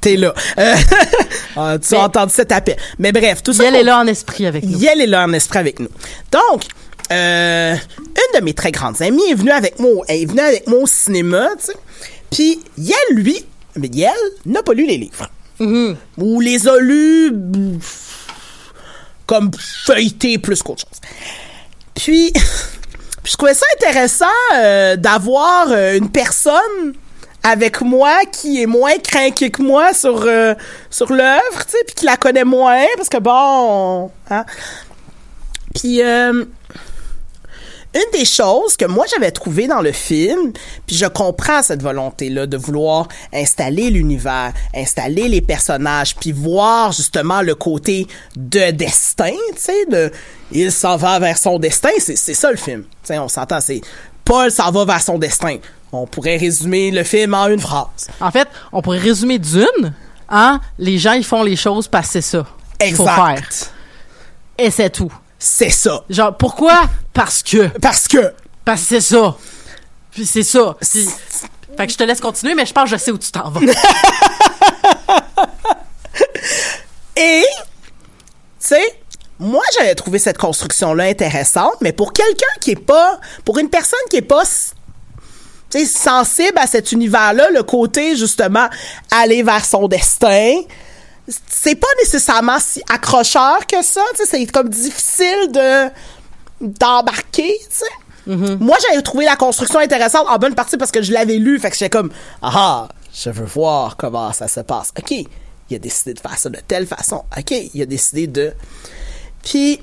[0.00, 0.34] T'es là.
[0.58, 0.74] Euh,
[1.56, 2.76] ah, tu Mais- as entendu cet appel.
[2.98, 3.62] Mais bref, tout ça.
[3.64, 4.78] Yel est là en esprit avec nous.
[4.78, 5.88] Yel est là en esprit avec nous.
[6.32, 6.64] Donc,
[7.12, 10.66] euh, une de mes très grandes amies est venue avec moi, elle est venue avec
[10.66, 11.72] moi au cinéma, tu sais.
[12.30, 13.44] Puis Yel, lui,
[13.76, 14.10] mais Yel
[14.46, 15.28] n'a pas lu les livres.
[16.18, 17.32] Ou les a lus
[19.26, 21.00] comme feuilletés plus qu'autre chose.
[21.94, 22.32] Puis,
[23.24, 26.94] je trouvais ça intéressant euh, d'avoir euh, une personne
[27.42, 30.54] avec moi qui est moins craquée que moi sur euh,
[30.90, 34.44] sur l'œuvre, tu sais, puis qui la connaît moins parce que bon, hein.
[35.74, 36.00] Puis
[37.94, 40.52] une des choses que moi j'avais trouvé dans le film,
[40.86, 47.42] puis je comprends cette volonté-là de vouloir installer l'univers, installer les personnages, puis voir justement
[47.42, 50.10] le côté de destin, tu sais, de
[50.52, 52.82] il s'en va vers son destin, c'est ça le film.
[52.82, 53.80] Tu sais, on s'entend, c'est
[54.24, 55.58] Paul s'en va vers son destin.
[55.92, 58.08] On pourrait résumer le film en une phrase.
[58.20, 59.92] En fait, on pourrait résumer d'une,
[60.28, 62.46] hein, les gens, ils font les choses parce que c'est ça.
[62.80, 63.30] qu'il Faut faire.
[63.30, 63.72] Exact.
[64.58, 65.12] Et c'est tout.
[65.44, 66.04] C'est ça.
[66.08, 66.88] Genre, pourquoi?
[67.12, 67.66] Parce que.
[67.80, 68.32] Parce que
[68.64, 69.36] Parce que c'est ça.
[70.12, 70.76] Puis c'est ça.
[70.80, 71.08] Puis-
[71.76, 73.50] fait que je te laisse continuer, mais je pense que je sais où tu t'en
[73.50, 73.60] vas.
[77.16, 77.48] Et, tu
[78.60, 79.00] sais,
[79.40, 83.98] moi, j'avais trouvé cette construction-là intéressante, mais pour quelqu'un qui est pas, pour une personne
[84.10, 84.44] qui est pas,
[85.86, 88.68] sensible à cet univers-là, le côté, justement,
[89.10, 90.60] aller vers son destin,
[91.28, 95.88] c'est pas nécessairement si accrocheur que ça, tu sais, c'est comme difficile de,
[96.60, 97.84] d'embarquer, tu sais.
[98.26, 101.70] Moi, j'avais trouvé la construction intéressante en bonne partie parce que je l'avais lu, fait
[101.70, 104.92] que j'étais comme, ah, je veux voir comment ça se passe.
[104.96, 107.24] OK, il a décidé de faire ça de telle façon.
[107.36, 108.52] OK, il a décidé de...
[109.42, 109.80] Puis,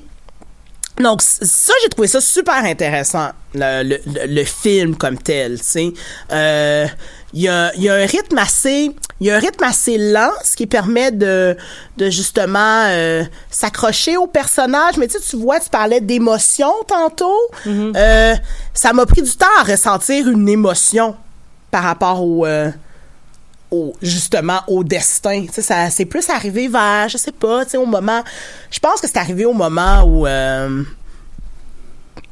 [0.98, 5.64] donc, ça, j'ai trouvé ça super intéressant, le, le- le- le film comme tel, tu
[5.64, 5.92] sais.
[6.32, 6.86] Euh,
[7.32, 8.94] Il y, a, il y a un rythme assez...
[9.20, 11.54] Il y a un rythme assez lent, ce qui permet de,
[11.98, 14.96] de justement euh, s'accrocher au personnage.
[14.96, 17.38] Mais tu sais, tu vois, tu parlais d'émotion tantôt.
[17.66, 18.34] Euh,
[18.72, 21.16] ça m'a pris du temps à ressentir une émotion
[21.70, 22.46] par rapport au...
[22.46, 22.70] euh,
[23.70, 25.46] au justement au destin.
[25.46, 28.24] Tu sais, ça c'est plus arrivé vers, je sais pas, tu sais, au moment.
[28.70, 30.26] Je pense que c'est arrivé au moment où.
[30.26, 30.82] Euh,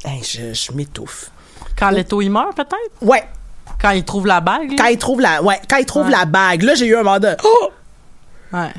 [0.05, 1.31] hey, je je m'étouffe.
[1.79, 2.75] Quand Leto, il meurt, peut-être?
[3.03, 3.25] Ouais,
[3.81, 4.71] Quand il trouve la bague?
[4.71, 4.77] là?
[4.79, 6.13] quand il trouve la, ouais, quand il trouve Ouais.
[6.13, 7.37] la bague, là j'ai eu un moment de.
[7.45, 7.71] Oh!
[8.53, 8.73] Ouais.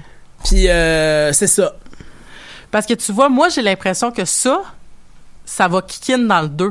[0.44, 1.74] Puis euh, c'est ça.
[2.72, 4.62] Parce que tu vois, moi, j'ai l'impression que ça,
[5.46, 6.70] ça va kick in dans le 2.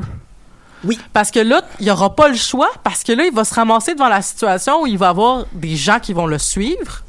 [0.85, 0.97] Oui.
[1.11, 3.53] Parce que là, il n'y aura pas le choix, parce que là, il va se
[3.53, 7.03] ramasser devant la situation où il va avoir des gens qui vont le suivre.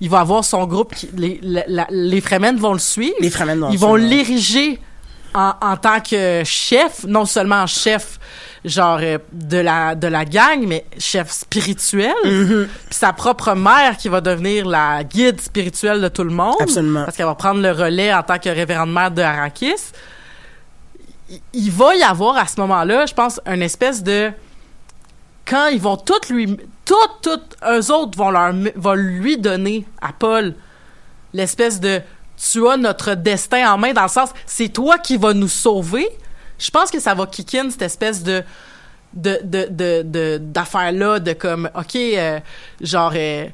[0.00, 3.16] Il va avoir son groupe, qui, les, la- la- les Fremen vont le suivre.
[3.20, 4.78] Les Fremen vont Ils le vont l'ériger
[5.34, 8.20] en, en tant que chef, non seulement chef
[8.64, 12.66] genre euh, de la de la gang mais chef spirituel Mm-hmm.
[12.66, 17.04] puis sa propre mère qui va devenir la guide spirituelle de tout le monde Absolument.
[17.04, 19.74] parce qu'elle va prendre le relais en tant que révérende mère de Arrakis
[21.30, 24.30] il- il va y avoir à ce moment-là, je pense, une espèce de
[25.46, 30.12] quand ils vont toutes lui toutes toutes eux autres vont leur vont lui donner à
[30.12, 30.54] Paul
[31.32, 32.00] l'espèce de
[32.36, 36.08] tu as notre destin en main dans le sens c'est toi qui vas nous sauver.
[36.58, 38.42] Je pense que ça va kick in cette espèce de
[39.14, 42.40] de de de de- d'affaires là de comme OK euh,
[42.80, 43.46] genre euh,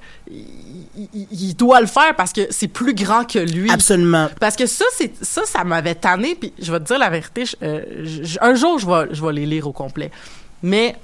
[1.31, 3.71] il, doit le faire parce que c'est plus grand que lui.
[3.71, 4.29] Absolument.
[4.41, 6.35] Parce que ça, c'est ça, ça m'avait tanné.
[6.35, 9.25] Puis je vais te dire la vérité, je- euh, je- un jour, je vais, je
[9.25, 10.11] vais les lire au complet.
[10.63, 10.97] Mais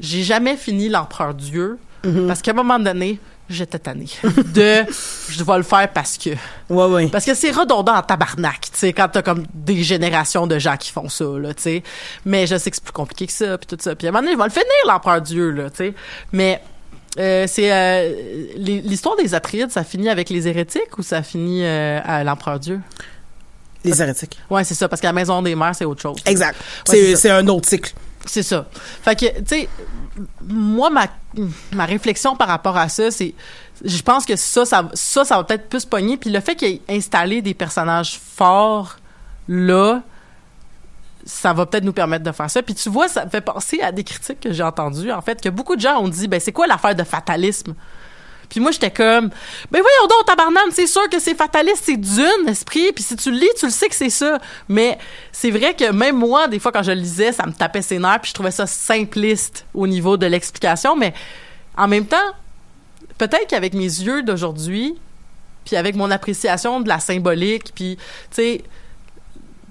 [0.00, 1.78] j'ai jamais fini l'Empereur Dieu
[2.26, 3.18] parce qu'à un moment donné,
[3.48, 4.84] j'étais tanné de
[5.28, 6.30] je dois le faire parce que
[6.70, 7.08] Ouais, ouais.
[7.08, 10.76] parce que c'est redondant en tabarnak, tu sais, quand t'as comme des générations de gens
[10.76, 11.82] qui font ça, là, tu sais.
[12.24, 13.94] Mais je sais que c'est plus compliqué que ça, puis tout ça.
[13.94, 15.94] Puis à un moment donné, je vais le finir, l'Empereur Dieu, là, tu sais.
[16.32, 16.60] Mais
[17.18, 22.00] euh, c'est euh, l'histoire des Atrides, ça finit avec les hérétiques ou ça finit euh,
[22.04, 22.80] à l'Empereur Dieu?
[23.84, 24.38] Les hérétiques.
[24.50, 26.18] Ouais, c'est ça, parce que la Maison des Mères, c'est autre chose.
[26.26, 26.56] Exact.
[26.88, 27.92] Ouais, c'est un autre cycle.
[28.28, 28.66] C'est ça.
[29.02, 29.68] Fait que, tu sais,
[30.42, 31.06] moi, ma,
[31.72, 33.34] ma réflexion par rapport à ça, c'est.
[33.84, 36.16] Je pense que ça, ça, ça, ça va peut-être plus pogner.
[36.16, 38.96] Puis le fait qu'il ait installé des personnages forts
[39.46, 40.02] là,
[41.24, 42.62] ça va peut-être nous permettre de faire ça.
[42.62, 45.40] Puis tu vois, ça me fait penser à des critiques que j'ai entendues, en fait,
[45.40, 47.74] que beaucoup de gens ont dit, ben, c'est quoi l'affaire de fatalisme?
[48.48, 49.28] Puis moi, j'étais comme,
[49.70, 53.30] ben voyons donc, tabarnane, c'est sûr que c'est fataliste, c'est d'une, esprit, puis si tu
[53.30, 54.38] le lis, tu le sais que c'est ça.
[54.68, 54.98] Mais
[55.32, 57.98] c'est vrai que même moi, des fois, quand je le lisais, ça me tapait ses
[57.98, 61.12] nerfs, puis je trouvais ça simpliste au niveau de l'explication, mais
[61.76, 62.16] en même temps,
[63.18, 64.96] peut-être qu'avec mes yeux d'aujourd'hui,
[65.64, 68.64] puis avec mon appréciation de la symbolique, puis, tu sais,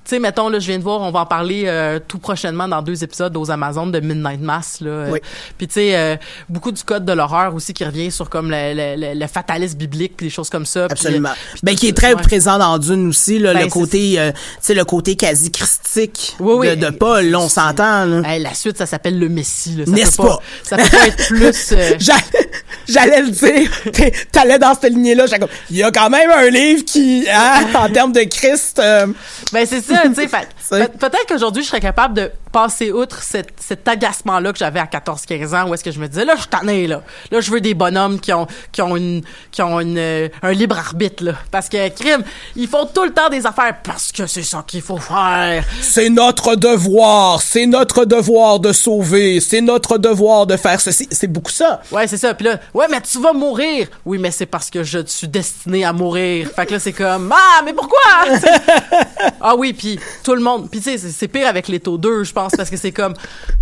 [0.07, 2.67] tu sais, mettons, là, je viens de voir, on va en parler euh, tout prochainement
[2.67, 4.89] dans deux épisodes aux Amazones de Midnight Mass, là.
[4.89, 5.19] Euh, Oui.
[5.57, 6.15] Puis, tu sais, euh,
[6.47, 9.77] beaucoup du code de l'horreur aussi qui revient sur comme le, le, le, le fatalisme
[9.77, 10.85] biblique, puis des choses comme ça.
[10.85, 11.31] Absolument.
[11.51, 12.21] puis ben, tout qui est très ouais.
[12.21, 15.51] présent dans Dune aussi, là, Ben, le c'est côté, euh, tu sais, le côté quasi
[15.51, 16.77] christique Oui, oui.
[16.77, 18.23] de, de Paul, là, on s'entend.
[18.23, 19.83] Hey, la suite, ça s'appelle le Messie.
[19.87, 20.39] N'est-ce pas?
[20.63, 21.71] Ça peut pas être plus...
[21.73, 22.51] euh, J'allais-
[22.87, 23.69] J'allais le dire.
[24.31, 25.25] T'allais dans cette lignée-là.
[25.69, 29.07] Il y a quand même un livre qui, hein, en termes de Christ, euh,
[29.51, 29.96] Ben c'est ça.
[30.03, 30.15] Ça, tu
[30.59, 30.87] sais.
[30.99, 35.55] Peut-être qu'aujourd'hui, je serais capable de passer outre cet, cet agacement-là que j'avais à 14-15
[35.55, 37.03] ans, où est-ce que je me disais, là, je suis tanné, là.
[37.31, 40.51] Là, je veux des bonhommes qui ont, qui ont une, qui ont une, euh, un
[40.51, 41.33] libre arbitre, là.
[41.51, 42.23] Parce que, crime,
[42.55, 45.63] ils font tout le temps des affaires parce que c'est ça qu'il faut faire.
[45.81, 51.07] C'est notre devoir, c'est notre devoir de sauver, c'est notre devoir de faire ceci.
[51.11, 51.81] C'est beaucoup ça.
[51.91, 52.33] Ouais, c'est ça.
[52.33, 53.87] Puis là, ouais, mais tu vas mourir.
[54.05, 56.49] Oui, mais c'est parce que je suis destiné à mourir.
[56.55, 57.99] Fait que là, c'est comme, ah, mais pourquoi?
[59.49, 60.69] Ah oui, puis tout le monde.
[60.69, 63.13] Puis tu sais, c'est- pire avec les taux 2, je pense, parce que c'est comme,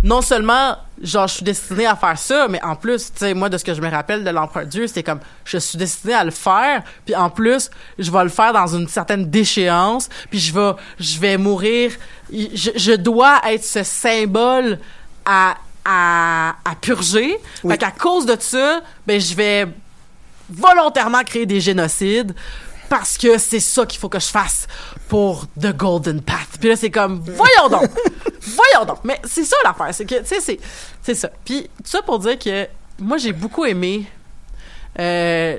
[0.02, 3.48] non seulement, genre, je suis destiné à faire ça, mais en plus, tu sais, moi,
[3.48, 6.24] de ce que je me rappelle de l'empereur Dieu, c'était comme, je suis destiné à
[6.24, 10.52] le faire, puis en plus, je vais le faire dans une certaine déchéance, puis je
[10.52, 11.92] vais, je vais mourir.
[12.32, 14.78] Je, je dois être ce symbole
[15.24, 17.36] à, à, à purger.
[17.62, 17.72] Oui.
[17.72, 19.66] Fait qu'à cause de ça, ben, je vais
[20.48, 22.34] volontairement créer des génocides
[22.88, 24.66] parce que c'est ça qu'il faut que je fasse
[25.08, 26.58] pour The Golden Path.
[26.60, 27.90] Puis là, c'est comme, voyons donc!
[28.40, 28.98] voyons donc!
[29.04, 30.58] Mais c'est ça l'affaire, c'est que, tu sais,
[31.02, 31.30] c'est, ça.
[31.44, 32.66] Puis tout ça pour dire que
[32.98, 34.04] moi, j'ai beaucoup aimé
[34.98, 35.58] euh,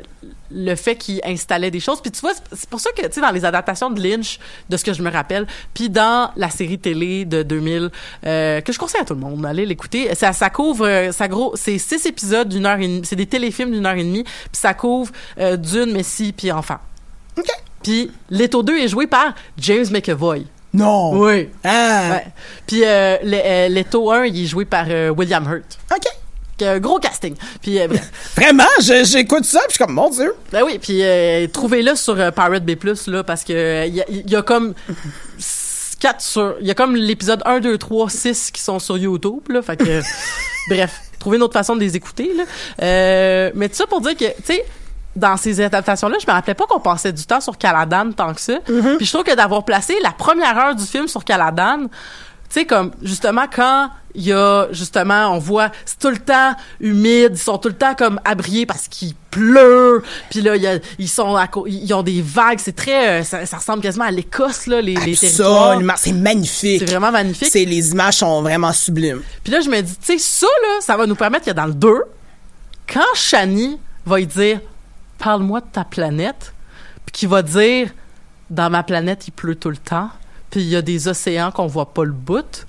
[0.49, 2.01] le fait qu'il installait des choses.
[2.01, 4.77] Puis tu vois, c'est- pour ça que, tu sais, dans les adaptations de Lynch, de
[4.77, 7.91] ce que je me rappelle, puis dans la série télé de 2000,
[8.25, 11.77] euh, que je conseille à tout le monde, allez l'écouter, ça, couvre, ça gros, c'est
[11.77, 14.73] six épisodes d'une heure et demie, c'est des téléfilms d'une heure et demie, puis ça
[14.73, 16.77] couvre euh, Dune, Messi, puis Enfant.
[17.38, 17.47] OK.
[17.84, 20.45] Puis Leto 2 est joué par James McAvoy.
[20.73, 21.17] Non.
[21.17, 21.50] Oui.
[21.63, 22.10] Ah.
[22.12, 22.26] Ouais.
[22.65, 25.78] Puis euh, le- euh, Leto 1, il est joué par euh, William Hurt.
[25.95, 26.04] OK.
[26.63, 27.36] Euh, gros casting.
[27.62, 27.88] Puis euh.
[28.36, 30.34] Vraiment, j'écoute ça, puis je suis comme, mon Dieu.
[30.52, 32.76] Ben oui, puis euh, trouvez-le sur euh, Pirate B+,
[33.08, 34.73] là, parce que il y, a- il y a comme
[35.38, 36.56] s- quatre sur...
[36.60, 39.78] Il y a comme l'épisode 1, 2, 3, 6 qui sont sur YouTube, là, fait
[39.78, 40.02] que...
[40.69, 42.43] bref, trouvez une autre façon de les écouter, là.
[43.56, 44.65] Mais tout ça pour dire que, tu sais,
[45.17, 48.41] dans ces adaptations-là, je me rappelais pas qu'on passait du temps sur Caladan tant que
[48.41, 48.60] ça.
[48.97, 51.88] Puis je trouve que d'avoir placé la première heure du film sur Caladan,
[52.49, 56.53] tu sais, comme, justement, quand il y a, justement, on voit, c'est tout le temps
[56.80, 60.80] humide, ils sont tout le temps, comme, abriés parce qu'il pleut, puis là, y a-
[60.97, 64.12] ils sont à ils ont des vagues, c'est très, euh, ça, ça ressemble quasiment à
[64.12, 65.75] l'Écosse, là, les, les territoires.
[65.97, 66.80] C'est magnifique.
[66.80, 67.49] C'est vraiment magnifique.
[67.51, 69.21] C'est, les images sont vraiment sublimes.
[69.43, 71.65] Puis là, je me dis, tu sais, ça, là, ça va nous permettre que dans
[71.65, 71.93] le 2,
[72.91, 74.62] quand Shani va lui dire,
[75.17, 76.53] parle-moi de ta planète,
[77.06, 77.91] puis qu'il va dire,
[78.49, 80.10] dans ma planète, il pleut tout le temps,
[80.49, 82.66] puis il y a des océans qu'on voit pas le bout,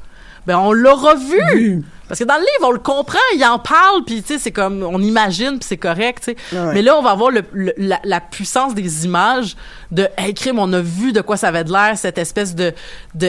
[0.49, 1.85] ben on l'aura vu.
[2.09, 4.51] Parce que dans le livre, on le comprend, il en parle, puis tu sais, c'est
[4.51, 6.59] comme, on imagine, puis c'est correct, tu sais.
[6.59, 6.73] Ouais.
[6.73, 9.57] Mais là, on va le- le- la, la puissance des images
[9.91, 12.73] de, hey, crime, on a vu de quoi ça avait de l'air, cette espèce de,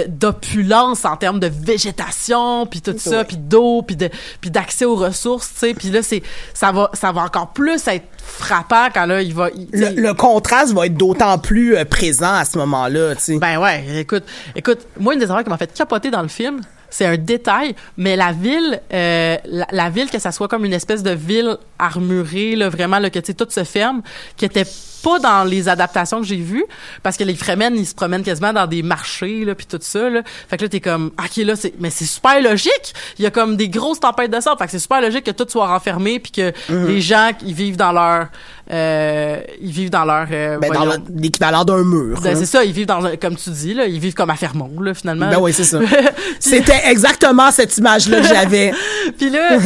[0.07, 4.09] d'opulence en termes de végétation, puis tout ça, puis d'eau, puis de,
[4.41, 5.73] puis d'accès aux ressources, tu sais.
[5.73, 9.49] Puis là, c'est, ça va, ça va encore plus être frappant quand là, il va,
[9.55, 13.37] il- Le, le contraste va être d'autant plus euh, présent à ce moment-là, tu sais.
[13.39, 14.23] ben ouais, écoute,
[14.55, 17.75] écoute, moi une des affaires qui m'a fait capoter dans le film, c'est un détail,
[17.97, 21.57] mais la ville, euh, la, la ville que ça soit comme une espèce de ville
[21.77, 24.01] armurée, là, vraiment là, que tout se ferme,
[24.37, 24.65] qui était
[25.01, 26.65] pas dans les adaptations que j'ai vues,
[27.03, 30.09] parce que les Fremen, ils se promènent quasiment dans des marchés, là, puis tout ça,
[30.09, 30.21] là.
[30.49, 32.93] Fait que là, t'es comme, ok, là, c'est, mais c'est super logique.
[33.17, 34.57] Il y a comme des grosses tempêtes de sable.
[34.57, 37.77] Fait que c'est super logique que tout soit renfermé, puis que les gens, ils vivent
[37.77, 38.27] dans leur,
[38.71, 42.19] euh, ils vivent dans leur, euh, Ben, dans voyons, l'équivalent d'un mur.
[42.21, 42.35] ben, hein.
[42.39, 44.93] c'est ça, ils vivent dans comme tu dis là, ils vivent comme à Fermont là
[44.93, 45.29] finalement.
[45.29, 45.79] Ben oui, c'est ça.
[46.39, 48.71] C'était exactement cette image-là que j'avais.
[49.17, 49.57] Puis là,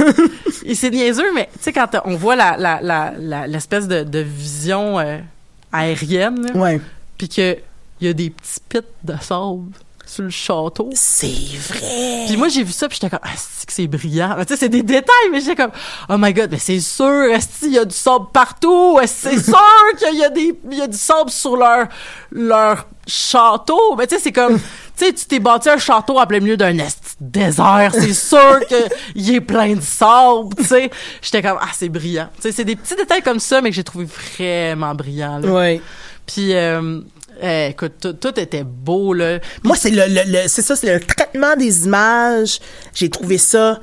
[0.65, 4.03] et c'est niaiseux, mais tu sais quand on voit la la la la- l'espèce de,
[4.03, 5.17] de vision euh,
[5.71, 6.81] aérienne, là, Ouais.
[7.17, 7.57] puis que
[8.01, 9.71] il y a des petits pits de sable
[10.05, 10.89] sur le château.
[10.93, 12.25] C'est vrai.
[12.27, 14.35] Puis moi j'ai vu ça puis j'étais comme ah c'est que c'est brillant?
[14.39, 15.71] Tu sais c'est des détails mais j'étais comme
[16.09, 18.99] oh my god mais c'est sûr est-ce qu'il y a du sable partout?
[19.05, 19.57] C'est sûr
[19.97, 21.87] qu'il y a des il y a du sable sur leur
[22.31, 23.95] leur château?
[23.97, 26.57] Mais tu sais c'est comme tu sais tu t'es bâti un château en plein milieu
[26.57, 26.75] d'un
[27.19, 28.75] désert c'est sûr que
[29.15, 32.65] il est plein de sable tu sais j'étais comme ah c'est brillant tu sais c'est
[32.65, 35.47] des petits détails comme ça mais que j'ai trouvé vraiment brillant là.
[35.51, 35.81] Ouais.
[36.25, 36.99] puis euh,
[37.41, 40.93] eh, écoute tout, tout était beau là Moi, c'est le, le- le- c'est ça, c'est
[40.93, 42.59] le traitement des images.
[42.93, 43.79] J'ai trouvé ça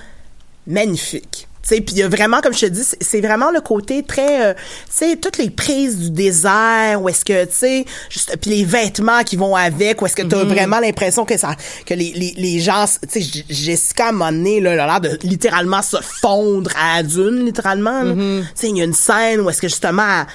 [0.67, 1.47] magnifique.
[1.69, 4.55] Puis il y a vraiment, comme je te dis, c'est- vraiment le côté très, euh,
[4.55, 4.61] tu
[4.91, 9.23] sais, toutes les prises du désert, où est-ce que, tu sais, juste, puis les vêtements
[9.23, 11.55] qui vont avec, où est-ce que tu as vraiment l'impression que ça,
[11.87, 15.01] que les, les, les gens, tu sais, Jessica, à un moment donné, là, a l'air
[15.01, 18.03] de littéralement se fondre à la dune, littéralement.
[18.03, 18.15] là.
[18.15, 20.27] Tu sais, il y a une scène où est-ce que justement, elle,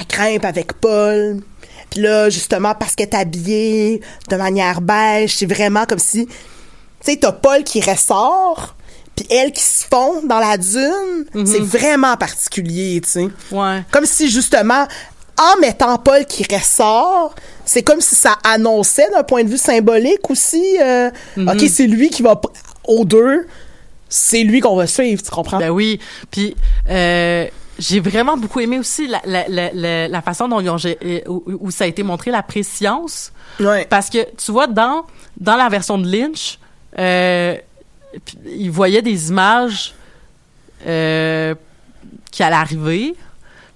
[0.00, 1.40] elle grimpe avec Paul.
[1.90, 6.26] Puis là, justement, parce qu'elle est habillée de manière beige, c'est vraiment comme si...
[6.26, 6.32] Tu
[7.12, 8.74] sais, t'as Paul qui ressort,
[9.16, 11.24] puis elle qui se fond dans la dune.
[11.46, 13.28] C'est vraiment particulier, tu sais.
[13.52, 14.86] ouais Comme si, justement,
[15.38, 17.34] en mettant Paul qui ressort,
[17.64, 20.76] c'est comme si ça annonçait d'un point de vue symbolique aussi.
[20.82, 21.48] euh, Mhm.
[21.48, 22.40] Ok, c'est lui qui va
[22.84, 23.46] aux deux.
[24.08, 25.58] C'est lui qu'on va suivre, tu comprends?
[25.58, 26.00] Ben oui.
[26.30, 26.56] Puis
[26.90, 27.46] euh,
[27.78, 31.20] j'ai vraiment beaucoup aimé aussi la, la, la, la, façon dont ils ont, gé- euh,
[31.28, 33.32] où, où ça a été montré la préscience.
[33.60, 33.86] Ouais.
[33.88, 35.04] Parce que tu vois dans
[35.38, 36.58] dans la version de Lynch,
[36.98, 37.56] euh,
[38.46, 39.94] il voyait des images
[40.86, 41.54] euh,
[42.30, 43.14] qui allaient arriver.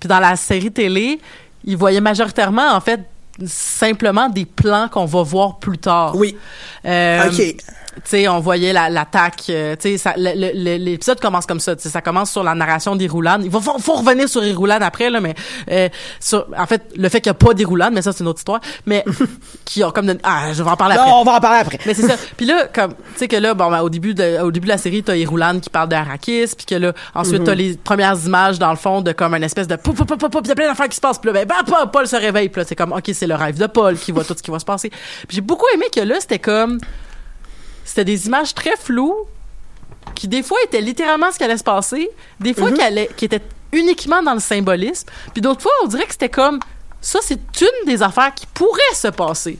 [0.00, 1.20] Puis dans la série télé,
[1.64, 3.00] il voyait majoritairement en fait
[3.46, 6.14] simplement des plans qu'on va voir plus tard.
[6.16, 6.36] Oui.
[6.84, 7.56] Euh, Ok.
[7.96, 9.42] Tu sais, on voyait la- l'attaque.
[9.50, 11.76] euh, tu sais, ça- le- le- le- l'épisode commence comme ça.
[11.76, 13.38] Tu sais, ça commence sur la narration d'Iroulan.
[13.42, 15.34] Il va faut, faut revenir sur Iroulan après là, mais
[15.70, 15.88] euh,
[16.20, 18.38] sur, en fait, le fait qu'il n'y a pas d'Iroulan, mais ça c'est une autre
[18.40, 18.60] histoire.
[18.86, 19.04] Mais
[19.64, 21.08] qui ont comme donné- ah, je vais en parler après.
[21.08, 21.78] Non, on va en parler après.
[21.86, 22.14] Mais c'est ça.
[22.36, 24.72] Puis là, comme tu sais que là, bon, ben, au début de au début de
[24.72, 27.44] la série, t'as Iroulan qui parle d'Arakis, puis que là, ensuite Mhm.
[27.46, 30.16] t'as les premières images dans le fond de comme une espèce de pou pou pou
[30.16, 31.18] pou pou, il y a plein d'affaires qui se passent.
[31.18, 32.48] Puis là, ben, ben, Paul, Paul se réveille.
[32.48, 34.50] Puis là, c'est comme ok, c'est le rêve de Paul qui voit tout ce qui
[34.50, 34.90] va se passer.
[35.28, 36.78] J'ai beaucoup aimé que là, c'était comme
[37.84, 39.16] c'était des images très floues
[40.14, 42.08] qui des fois étaient littéralement ce qui allait se passer,
[42.40, 46.04] des fois qui, allaient- qui étaient uniquement dans le symbolisme, puis d'autres fois on dirait
[46.04, 46.58] que c'était comme
[47.00, 49.58] ça c'est une des affaires qui pourraient se passer.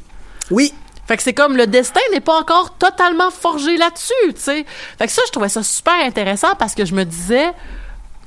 [0.51, 0.73] Oui.
[1.09, 4.65] Fait que c'est comme le destin n'est pas encore totalement forgé là-dessus, tu sais.
[4.99, 7.51] Fait que ça, je trouvais ça super intéressant parce que je me disais,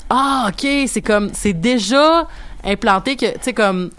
[0.10, 2.28] ah, ok, c'est comme, c'est déjà
[2.66, 3.92] implanté que, tu sais, comme,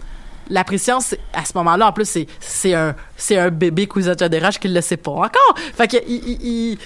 [0.49, 0.63] la
[0.99, 2.27] c'est- à ce moment-là, en plus, c'est,
[2.73, 2.95] un,
[3.37, 5.55] un bébé Kouizat Derach qui le sait pas encore.
[5.75, 6.41] Fait que, il, il,
[6.71, 6.77] il-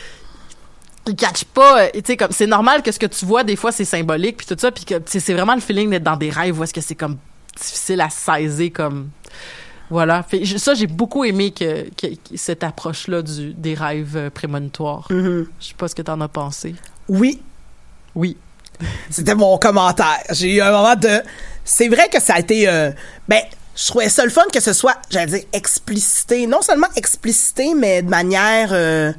[1.07, 3.55] il catch pas, euh, tu sais, comme, c'est normal que ce que tu vois, des
[3.55, 6.29] fois, c'est symbolique, puis tout ça, puis que, c'est vraiment le feeling d'être dans des
[6.29, 7.17] rêves où est-ce que c'est comme
[7.59, 9.09] difficile à saisir, comme,
[9.89, 10.23] voilà.
[10.23, 15.07] Fait, ça, j'ai beaucoup aimé que, que- que cette approche-là du, des rêves euh, prémonitoires.
[15.09, 15.47] Mhm.
[15.59, 16.75] Je sais pas ce que t'en as pensé.
[17.09, 17.41] Oui.
[18.15, 18.37] Oui.
[19.09, 20.19] C'était mon commentaire.
[20.31, 21.21] J'ai eu un moment de.
[21.63, 22.67] C'est vrai que ça a été.
[22.67, 22.91] euh,
[23.27, 23.41] Ben,
[23.75, 26.45] je trouvais ça le fun que ce soit, j'allais dire, explicité.
[26.47, 28.69] Non seulement explicité, mais de manière.
[28.71, 29.11] euh,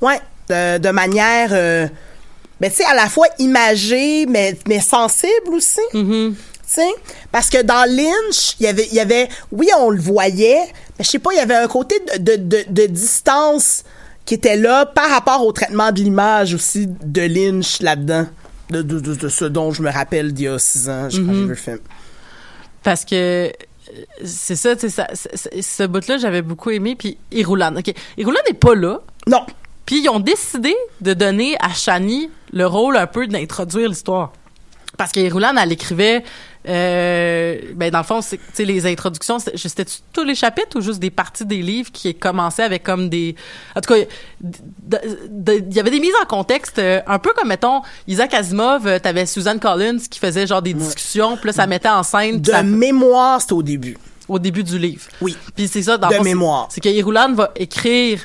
[0.00, 1.48] Ouais, de, de manière.
[1.52, 1.88] euh,
[2.60, 5.80] ben, tu sais, à la fois imagée, mais, mais sensible aussi.
[5.94, 6.34] Mm-hmm.
[6.34, 6.88] Tu sais,
[7.32, 10.60] parce que dans Lynch, il y avait, il y avait, oui, on le voyait,
[10.98, 13.84] mais je sais pas, il y avait un côté de, de, de, de distance
[14.26, 18.26] qui était là par rapport au traitement de l'image aussi de Lynch là-dedans.
[18.70, 21.32] De, de, de, ce dont je me rappelle d'il y a six ans, je- quand
[21.32, 21.78] j'ai vu le film.
[22.82, 23.50] Parce que euh,
[24.24, 26.94] c'est ça, sais, ça- ce bout-là, j'avais beaucoup aimé.
[26.96, 27.92] Puis Iroulan, OK.
[28.18, 29.00] Iroulan n'est pas là.
[29.26, 29.44] Non.
[29.86, 34.32] Puis ils ont décidé de donner à Shani le rôle un peu d'introduire l'histoire.
[34.98, 36.22] Parce que Iroulan, elle écrivait...
[36.68, 41.10] Euh, ben dans le fond, c'est les introductions, c'était tous les chapitres ou juste des
[41.10, 43.34] parties des livres qui commençaient avec comme des,
[43.74, 47.82] en tout cas, il y avait des mises en contexte, euh, un peu comme mettons
[48.06, 51.88] Isaac Asimov, euh, t'avais Susan Collins qui faisait genre des discussions, puis là ça mettait
[51.88, 53.96] en scène De ça- mémoire, c'était au début.
[54.28, 55.02] au début du livre.
[55.22, 55.36] Oui.
[55.56, 56.68] Puis c'est ça, dans De le fond, mémoire.
[56.70, 58.20] C'est que Iroulan va écrire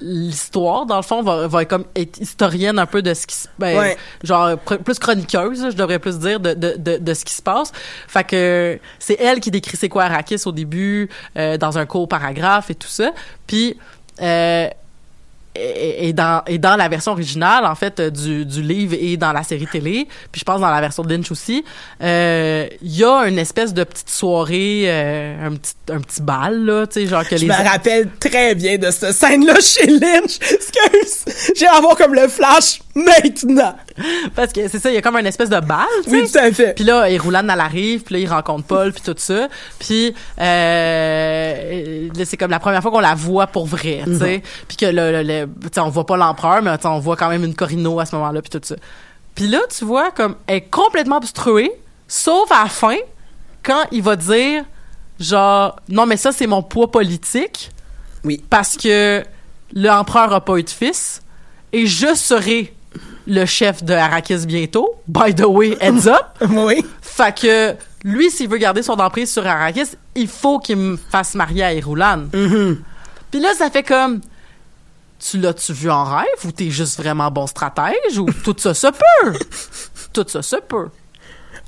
[0.00, 3.48] l'histoire, dans le fond, va, va comme être historienne un peu de ce qui se...
[3.58, 3.96] Ben, Ouais.
[4.22, 7.72] Genre, plus chroniqueuse, je devrais plus dire, de, de, de, de ce qui se passe.
[8.06, 12.08] Fait que c'est elle qui décrit c'est quoi Arrakis au début, euh, dans un court
[12.08, 13.12] paragraphe et tout ça.
[13.46, 13.78] Puis...
[14.22, 14.68] Euh,
[16.08, 19.32] et, dans, et dans la version originale, en fait, euh, du, du livre et dans
[19.32, 21.64] la série télé, puis je pense dans la version de Lynch aussi,
[22.02, 26.64] euh, il y a une espèce de petite soirée, euh, un, petit, un petit bal,
[26.64, 27.48] là, tu sais, genre que Je les...
[27.48, 30.38] me rappelle très bien de cette scène-là chez Lynch.
[30.40, 31.52] Excuse.
[31.56, 33.74] J'ai avoir comme le flash maintenant.
[34.34, 36.38] Parce que c'est ça, il y a comme une espèce de bal, tu Oui, tout
[36.38, 36.74] à fait.
[36.74, 39.48] Puis là, Iroulan, elle arrive, puis là, il rencontre Paul, puis tout ça.
[39.78, 40.14] Puis
[40.86, 44.42] euh, là, c'est comme la première fois qu'on la voit pour vrai, tu sais.
[44.68, 45.45] Puis que le, le, le-
[45.78, 48.50] on voit pas l'empereur, mais on voit quand même une Corino à ce moment-là, puis
[48.50, 48.76] tout ça.
[49.34, 51.70] Puis là, tu vois, comme, elle est complètement obstruée,
[52.08, 52.96] sauf à la fin,
[53.62, 54.64] quand il va dire,
[55.20, 57.70] genre, non, mais ça, c'est mon poids politique.
[58.24, 58.42] Oui.
[58.48, 59.22] Parce que
[59.72, 61.22] l'empereur a pas eu de fils,
[61.72, 62.74] et je serai
[63.26, 64.94] le chef de Arrakis bientôt.
[65.08, 66.26] By the way, heads up.
[66.50, 66.84] Oui.
[67.02, 67.74] Fait que
[68.04, 71.74] lui, s'il veut garder son emprise sur Arrakis, il faut qu'il me fasse marier à
[71.74, 72.24] Iroulan.
[73.30, 74.20] Puis là, ça fait comme...
[75.18, 78.88] Tu l'as-tu vu en rêve ou t'es juste vraiment bon stratège ou tout ça se
[78.88, 79.38] peut?
[80.12, 80.88] tout ça se peut.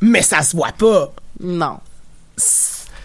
[0.01, 1.13] Mais ça se voit pas.
[1.41, 1.79] Non.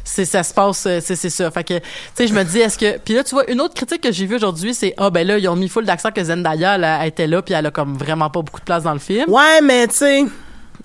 [0.06, 1.84] C'est ça se passe c'est c'est ça fait que tu
[2.14, 4.28] sais je me dis est-ce que puis là tu vois une autre critique que j'ai
[4.28, 7.08] vue aujourd'hui c'est ah ben là ils ont mis full d'accent que Zendaya elle, elle
[7.08, 9.62] était là puis elle a comme vraiment pas beaucoup de place dans le film Ouais,
[9.64, 10.26] mais tu sais.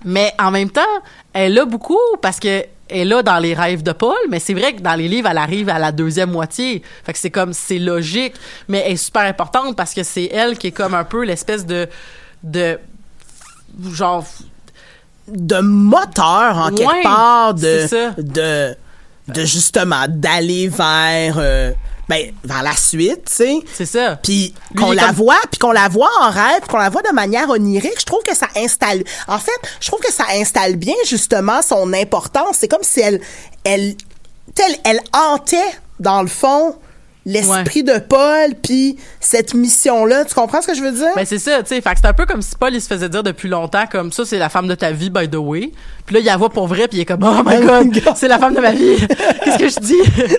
[0.05, 0.80] Mais en même temps,
[1.32, 4.74] elle a beaucoup parce que elle là dans les rêves de Paul, mais c'est vrai
[4.74, 6.82] que dans les livres, elle arrive à la deuxième moitié.
[7.05, 8.34] Fait que c'est comme, c'est logique,
[8.66, 11.66] mais elle est super importante parce que c'est elle qui est comme un peu l'espèce
[11.66, 11.86] de,
[12.43, 12.78] de,
[13.93, 14.24] genre,
[15.28, 18.74] de moteur en Ouais, quelque part de de
[19.28, 21.72] de justement d'aller vers euh,
[22.09, 23.54] ben vers la suite, tu sais.
[23.74, 24.16] C'est ça.
[24.22, 27.02] Puis qu'on la comme- voit, puis qu'on la voit en rêve, puis qu'on la voit
[27.02, 29.04] de manière onirique, je trouve que ça installe.
[29.26, 32.56] En fait, je trouve que ça installe bien justement son importance.
[32.59, 33.20] C'est comme si elle,
[33.64, 33.94] elle,
[34.54, 35.56] telle, elle hantait
[36.00, 36.76] dans le fond
[37.26, 40.24] l'esprit de Paul, puis cette mission-là.
[40.24, 41.11] Tu comprends ce que je veux dire?
[41.14, 42.86] Ben c'est ça, tu sais, fait que c'est un peu comme si Paul il se
[42.86, 45.72] faisait dire depuis longtemps comme ça c'est la femme de ta vie by the way.
[46.06, 48.28] Puis là il la voit pour vrai puis il est comme oh my god, c'est
[48.28, 48.96] la femme de ma vie.
[49.44, 50.36] Qu'est-ce que je dis?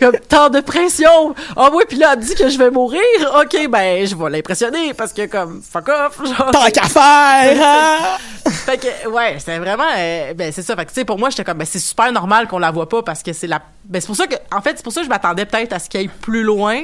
[0.00, 1.34] Comme tant de pression.
[1.56, 3.00] Ah oui, puis là elle me dit que je vais mourir.
[3.38, 6.50] OK, ben je vais l'impressionner parce que comme fuck off genre.
[6.50, 8.50] Tant qu'à faire, hein?
[8.50, 11.28] fait que ouais, c'est vraiment euh, ben c'est ça fait que tu sais pour moi
[11.28, 14.00] j'étais comme ben c'est super normal qu'on la voit pas parce que c'est la ben
[14.00, 15.90] c'est pour ça que en fait c'est pour ça que je m'attendais peut-être à ce
[15.90, 16.76] qu'il y ait plus loin.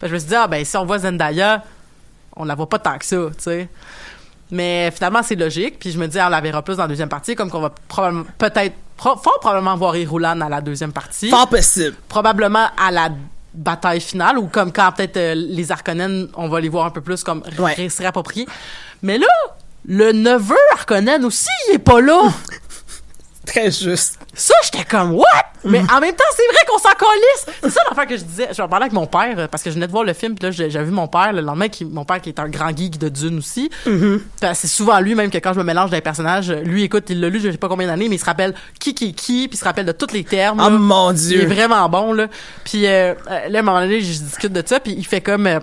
[0.00, 1.62] Fait que je me suis dit ah ben si on voit Zendaya,
[2.34, 3.68] on la voit pas tant que ça, tu sais.
[4.50, 7.08] Mais finalement c'est logique, puis je me dis on la verra plus dans la deuxième
[7.08, 11.30] partie comme qu'on va probablement peut-être pro- fort probablement voir Irulan à la deuxième partie.
[11.30, 11.96] Fort possible.
[12.08, 13.08] Probablement à la
[13.54, 17.00] bataille finale ou comme quand peut-être euh, les Harkonnen, on va les voir un peu
[17.00, 17.88] plus comme Ouais.
[17.88, 18.46] se réapproprier.
[19.02, 19.26] Mais là,
[19.86, 22.20] le neveu Harkonnen aussi, il est pas là.
[23.46, 24.18] Très juste.
[24.34, 25.24] Ça, j'étais comme, what?
[25.66, 27.46] Mais en même temps, c'est vrai qu'on s'en calisse.
[27.62, 28.48] C'est ça l'affaire que je disais.
[28.50, 30.44] Je parlais avec mon père, euh, parce que je venais de voir le film, puis
[30.44, 32.76] là, j'ai- j'avais vu mon père le lendemain, qui, mon père qui est un grand
[32.76, 33.70] geek de Dune aussi.
[33.84, 37.04] Fait, C'est souvent lui, même que quand je me mélange les personnages, euh, lui, écoute,
[37.08, 39.12] il l'a lu, je sais pas combien d'années, mais il se rappelle qui qui est
[39.12, 40.58] qui, puis il se rappelle de tous les termes.
[40.60, 40.70] Oh là.
[40.70, 41.46] mon Il est Dieu.
[41.46, 42.26] vraiment bon, là.
[42.64, 45.20] Puis euh, euh, là, à un moment donné, je discute de ça, puis il fait
[45.22, 45.46] comme...
[45.46, 45.60] euh,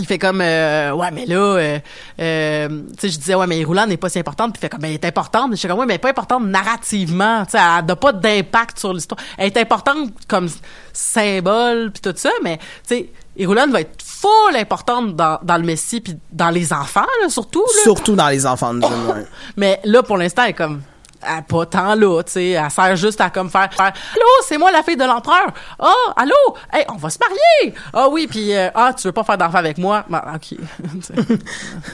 [0.00, 1.78] il fait comme euh, ouais mais là euh,
[2.20, 4.68] euh, tu sais je disais ouais mais Roulant n'est pas si importante puis il fait
[4.68, 7.44] comme ben, elle est importante je suis comme ouais mais elle est pas importante narrativement
[7.44, 10.48] tu sais elle n'a pas d'impact sur l'histoire elle est importante comme
[10.92, 12.64] symbole puis tout ça mais tu
[12.96, 17.28] sais Irulan va être full importante dans, dans le Messie puis dans les enfants là,
[17.28, 17.82] surtout là.
[17.82, 19.26] Surtout dans les enfants de ouais.
[19.56, 20.82] Mais là, pour l'instant, elle est comme.
[21.22, 22.48] Elle est pas tant là, tu sais.
[22.50, 23.68] Elle sert juste à comme faire.
[23.72, 25.46] faire Allô, c'est moi la fille de l'empereur.
[25.78, 26.34] Ah, allô,
[26.72, 27.74] hey, on va se marier.
[27.92, 30.04] Ah oui, puis euh, ah, tu veux pas faire d'enfant avec moi?
[30.08, 30.58] Ben, ok.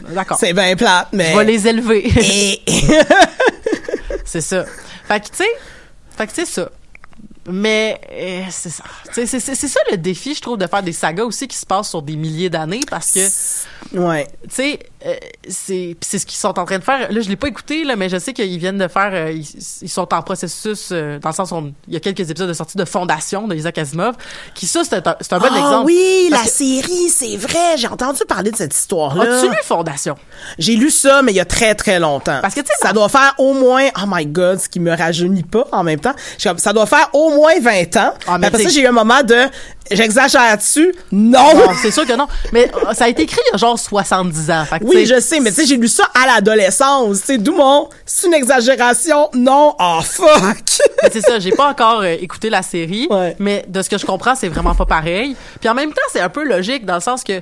[0.14, 0.38] D'accord.
[0.38, 1.32] C'est bien plate, mais.
[1.32, 2.06] Je vais les élever.
[2.06, 2.62] Et-
[4.24, 4.64] c'est ça.
[5.06, 5.48] Fait que, tu sais,
[6.16, 6.68] fait que c'est ça.
[7.48, 8.84] Mais euh, c'est ça.
[9.12, 12.02] C'est ça le défi, je trouve, de faire des sagas aussi qui se passent sur
[12.02, 13.20] des milliers d'années parce que
[13.98, 14.26] ouais.
[14.48, 15.14] tu sais, euh,
[15.48, 17.10] c'est pis c'est ce qu'ils sont en train de faire.
[17.12, 19.10] Là, je l'ai pas écouté, là, mais je sais qu'ils viennent de faire.
[19.12, 19.46] euh, ils,
[19.82, 22.48] ils sont en processus, euh, dans le sens où on- il y a quelques épisodes
[22.48, 24.14] de sortie de Fondation de Isaac Asimov,
[24.54, 25.86] qui ça, c'est un, c'est un bon Ah exemple.
[25.86, 27.76] oui, la que- série, c'est vrai.
[27.76, 29.38] J'ai entendu parler de cette histoire-là.
[29.38, 30.16] As-tu lu Fondation?
[30.58, 32.38] J'ai lu ça, mais il y a très, très longtemps.
[32.42, 34.94] Parce que, tu sais, ça doit faire au moins, oh my god, ce qui me
[34.96, 36.14] rajeunit pas en même temps.
[36.56, 38.12] Ça doit faire au moins 20 ans.
[38.26, 39.36] Ah, mais après ça, j'ai eu un moment de,
[39.90, 40.94] j'exagère dessus.
[41.12, 41.54] Non!
[41.54, 42.26] Non, c'est sûr que non.
[42.52, 44.64] Mais euh, ça a été écrit il y a genre 70 ans.
[44.64, 47.18] Fait que, Oui, je sais, mais tu sais, j'ai lu ça à l'adolescence.
[47.24, 49.28] C'est d'où mon, c'est une exagération.
[49.34, 50.26] Non, oh fuck!
[51.02, 53.36] Mais c'est ça, j'ai pas encore euh, écouté la série, Ouais.
[53.38, 55.36] mais de ce que je comprends, c'est vraiment pas pareil.
[55.60, 57.40] Puis en même temps, c'est un peu logique dans le sens que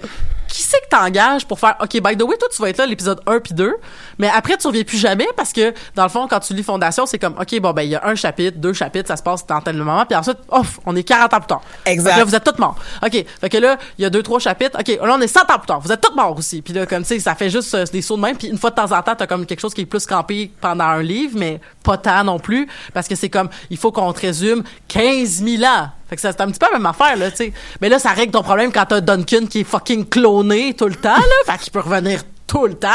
[0.49, 2.86] qui c'est que t'engages pour faire OK, by the way, toi tu vas être là
[2.86, 3.74] l'épisode 1 puis 2,
[4.18, 7.07] mais après tu reviens plus jamais parce que dans le fond quand tu lis Fondation,
[7.07, 9.47] c'est comme OK, bon ben il y a un chapitre, deux chapitres, ça se passe
[9.47, 11.62] dans tel moment, puis ensuite off, on est 40 ans plus tard.
[11.86, 12.11] Exact.
[12.11, 12.76] Fait que là vous êtes tous morts.
[13.03, 14.78] OK, fait que là, il y a deux trois chapitres.
[14.78, 16.62] OK, là on est 100 ans plus tard, vous êtes tous morts aussi.
[16.62, 18.59] Puis là comme tu sais, ça fait juste euh, des sauts de même, puis une
[18.59, 21.03] fois de temps en temps, t'as comme quelque chose qui est plus campé pendant un
[21.03, 24.62] livre, mais pas tant non plus parce que c'est comme il faut qu'on te résume
[24.88, 25.88] 15 000 ans.
[26.14, 27.52] Fait que ça, c'est un petit peu la même affaire, là, tu sais.
[27.80, 30.94] Mais là, ça règle ton problème quand t'as Duncan qui est fucking cloné tout le
[30.94, 31.52] temps, là.
[31.52, 32.88] fait qu'il peut revenir tout le temps.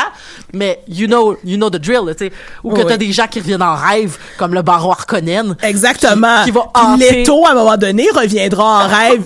[0.54, 2.32] Mais you know, you know the drill, tu sais.
[2.64, 2.86] Ou que Oui.
[2.88, 5.58] t'as des gens qui reviennent en rêve, comme le baron Harkonnen.
[5.64, 6.40] Exactement.
[6.46, 9.24] Qui, qui va hanter- Leto, à un moment donné, reviendra en rêve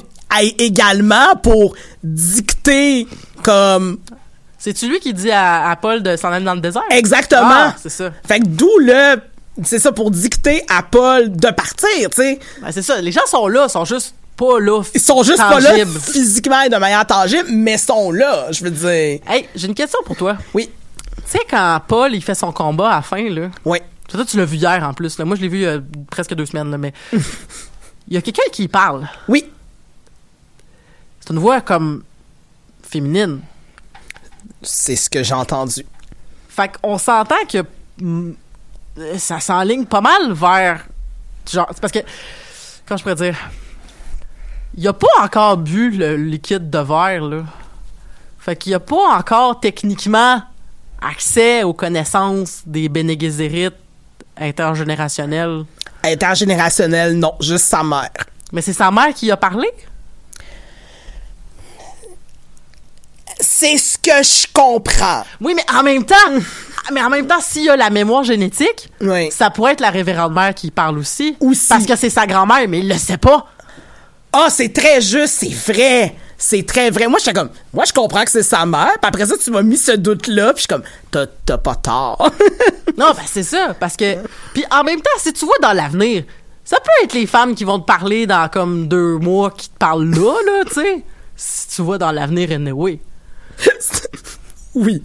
[0.57, 3.07] également pour dicter
[3.43, 3.99] comme
[4.57, 6.81] C'est-tu lui qui dit à, à Paul de s'en aller dans le désert?
[6.89, 7.49] exactement.
[7.51, 8.09] Ah, c'est ça.
[8.27, 9.17] Fait que d'où le
[9.63, 12.39] c'est ça pour dicter à Paul de partir, tu sais.
[12.61, 12.99] Ben, c'est ça.
[13.01, 14.81] Les gens sont là, sont juste pas là.
[14.95, 18.71] Ils sont juste pas là physiquement et de manière tangible, mais sont là, je veux
[18.71, 19.19] dire.
[19.27, 20.37] Hey, j'ai une question pour toi.
[20.53, 20.69] Oui.
[21.17, 23.49] Tu sais, quand Paul, il fait son combat à la fin, là.
[23.65, 23.79] Oui.
[24.07, 25.17] Toi, tu l'as vu hier en plus.
[25.17, 25.25] Là.
[25.25, 25.79] Moi, je l'ai vu il y a
[26.09, 26.93] presque deux semaines, là, mais.
[27.11, 27.19] Il
[28.09, 29.07] y a quelqu'un qui parle.
[29.27, 29.45] Oui.
[31.19, 32.03] C'est une voix comme
[32.81, 33.39] féminine.
[34.61, 35.85] C'est ce que j'ai entendu.
[36.49, 37.63] Fait qu'on s'entend que
[39.17, 40.85] ça s'enligne pas mal vers.
[41.51, 41.99] Genre, c'est parce que.
[42.85, 43.37] Comment je pourrais dire?
[44.75, 47.43] Il a pas encore bu le liquide de verre, là.
[48.39, 50.41] Fait qu'il a pas encore techniquement
[51.01, 53.69] accès aux connaissances des Bene Gesserit
[54.37, 55.65] intergénérationnels.
[56.03, 58.11] Intergénérationnel, non, juste sa mère.
[58.51, 59.69] Mais c'est sa mère qui a parlé?
[63.39, 65.23] C'est ce que je comprends.
[65.39, 66.15] Oui, mais en même temps,
[66.91, 69.29] mais en même temps, s'il y a la mémoire génétique, Oui.
[69.31, 71.35] ça pourrait être la révérende mère qui parle aussi.
[71.39, 71.67] Aussi.
[71.69, 73.47] Parce que c'est sa grand-mère, mais il le sait pas.
[74.33, 76.15] Ah, c'est très juste, c'est vrai.
[76.37, 77.07] C'est très vrai.
[77.07, 78.91] Moi, j'étais comme, moi, je comprends que c'est sa mère.
[79.01, 80.53] Puis après ça, tu m'as mis ce doute-là.
[80.53, 82.29] Puis je suis comme, t'as, t'as pas tort.
[82.97, 84.17] Non, ben c'est ça, parce que...
[84.53, 86.25] Puis en même temps, si tu vois dans l'avenir,
[86.63, 89.77] ça peut être les femmes qui vont te parler dans comme deux mois qui te
[89.79, 91.03] parlent là, là, tu sais.
[91.35, 92.99] Si tu vois dans l'avenir, anyway.
[94.75, 95.01] oui.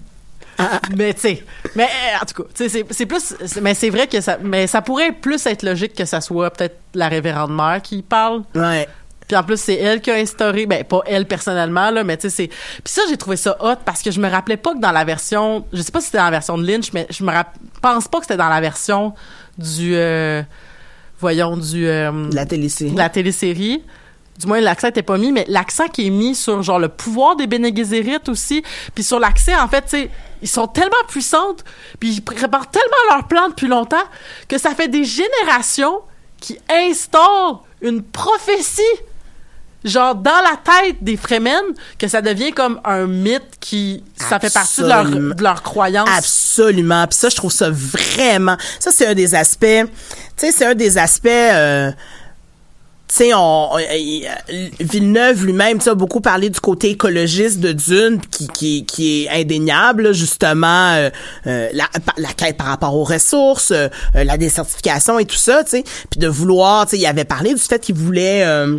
[0.97, 1.45] Mais tu sais,
[1.77, 1.89] mais
[2.21, 4.83] en tout cas, tu sais, c'est- c'est plus, mais c'est vrai que ça, mais ça
[4.83, 8.43] pourrait plus être logique que ça soit peut-être la révérende mère qui parle.
[8.55, 8.89] Ouais.
[9.29, 12.31] Puis en plus, c'est elle qui a instauré, ben pas elle personnellement là, mais tu
[12.31, 12.47] sais c'est.
[12.49, 15.05] Puis ça, j'ai trouvé ça hot parce que je me rappelais pas que dans la
[15.05, 17.55] version, je sais pas si c'était dans la version de Lynch, mais je me rapp-
[17.83, 19.15] pense pas que c'était dans la version
[19.59, 20.43] du, euh,
[21.21, 22.95] voyons du, euh, La télésérie.
[22.95, 23.83] la télésérie.
[24.39, 27.34] Du moins, l'accent était pas mis, mais l'accent qui est mis sur genre le pouvoir
[27.36, 28.62] des Bene Gesserit aussi,
[28.95, 30.11] puis sur l'accès, en fait, tu sais,
[30.43, 31.64] ils sont tellement puissantes,
[31.99, 33.97] puis ils préparent tellement leur plan depuis longtemps
[34.49, 36.01] que ça fait des générations
[36.41, 38.82] qui instaurent une prophétie
[39.84, 41.62] genre dans la tête des Fremen
[41.99, 45.34] que ça devient comme un mythe qui ça fait partie de leur, Absolument.
[45.34, 46.09] de leur croyance.
[46.16, 47.07] Absolument.
[47.07, 48.57] Puis ça, je trouve ça vraiment.
[48.80, 49.64] Ça, c'est un des aspects.
[49.66, 49.89] Tu
[50.36, 51.26] sais, c'est un des aspects.
[51.28, 51.91] euh,
[53.15, 58.49] sais, on, on- euh, Villeneuve lui-même, a beaucoup parlé du côté écologiste de Dune, qui,
[58.49, 61.11] qui, qui est indéniable, justement, euh,
[61.47, 61.87] euh, la,
[62.17, 65.85] la quête par rapport aux ressources, euh, euh, la désertification et tout ça, tu sais,
[66.11, 68.45] puis de vouloir, tu sais, il avait parlé du fait qu'il voulait...
[68.45, 68.79] euh,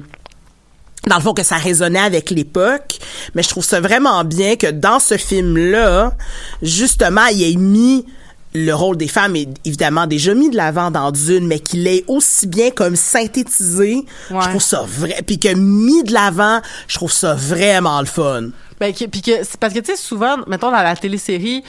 [1.08, 3.00] dans le fond que ça résonnait avec l'époque,
[3.34, 6.12] mais je trouve ça vraiment bien que dans ce film-là,
[6.62, 8.06] justement, il ait mis
[8.54, 12.04] le rôle des femmes est évidemment déjà mis de l'avant dans Dune, mais qu'il ait
[12.08, 14.42] aussi bien comme synthétisé, Ouais.
[14.42, 18.50] je trouve ça vrai, puis que mis de l'avant, je trouve ça vraiment le fun.
[18.80, 21.64] Ben, que- puis que parce que tu sais souvent mettons dans la télésérie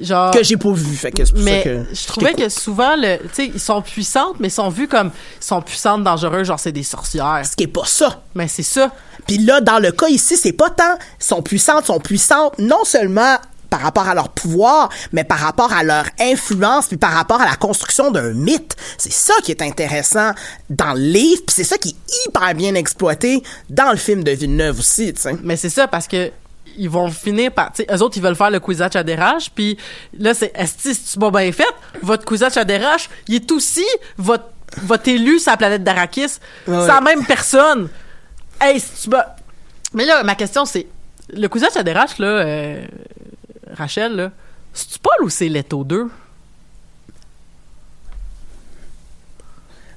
[0.00, 2.48] genre Que j'ai pas vu, fait que c'est pour mais ça que je trouvais que
[2.48, 5.10] souvent le tu sais ils sont puissantes mais ils sont vus comme
[5.40, 8.22] ils sont puissantes dangereuses genre c'est des sorcières ce qui est pas ça.
[8.34, 8.90] mais c'est ça
[9.26, 13.36] Puis là, dans le cas ici, c'est pas tant sont puissantes, sont puissantes non seulement
[13.74, 17.44] par rapport à leur pouvoir, mais par rapport à leur influence, puis par rapport à
[17.44, 18.76] la construction d'un mythe.
[18.98, 20.30] C'est ça qui est intéressant
[20.70, 24.30] dans le livre, puis c'est ça qui est hyper bien exploité dans le film de
[24.30, 25.34] Villeneuve aussi, tu sais.
[25.42, 26.30] mais c'est ça parce que
[26.76, 29.76] ils vont finir par tu eux autres ils veulent faire le quizzage à dérage puis
[30.18, 31.72] là c'est est-ce que tu m'as bien fait
[32.02, 33.84] votre quizzage à dérage il est aussi
[34.18, 34.46] votre
[34.82, 36.20] votre élu sur la planète d'Arakis
[36.66, 36.80] Ouais.
[36.80, 37.88] c'est la même personne
[38.60, 39.16] hey si tu
[39.92, 40.86] mais là ma question c'est
[41.32, 42.84] le quizzage à dérage là euh,
[43.74, 44.30] Rachel là
[44.72, 46.08] c'est-tu Paul ou c'est Leto 2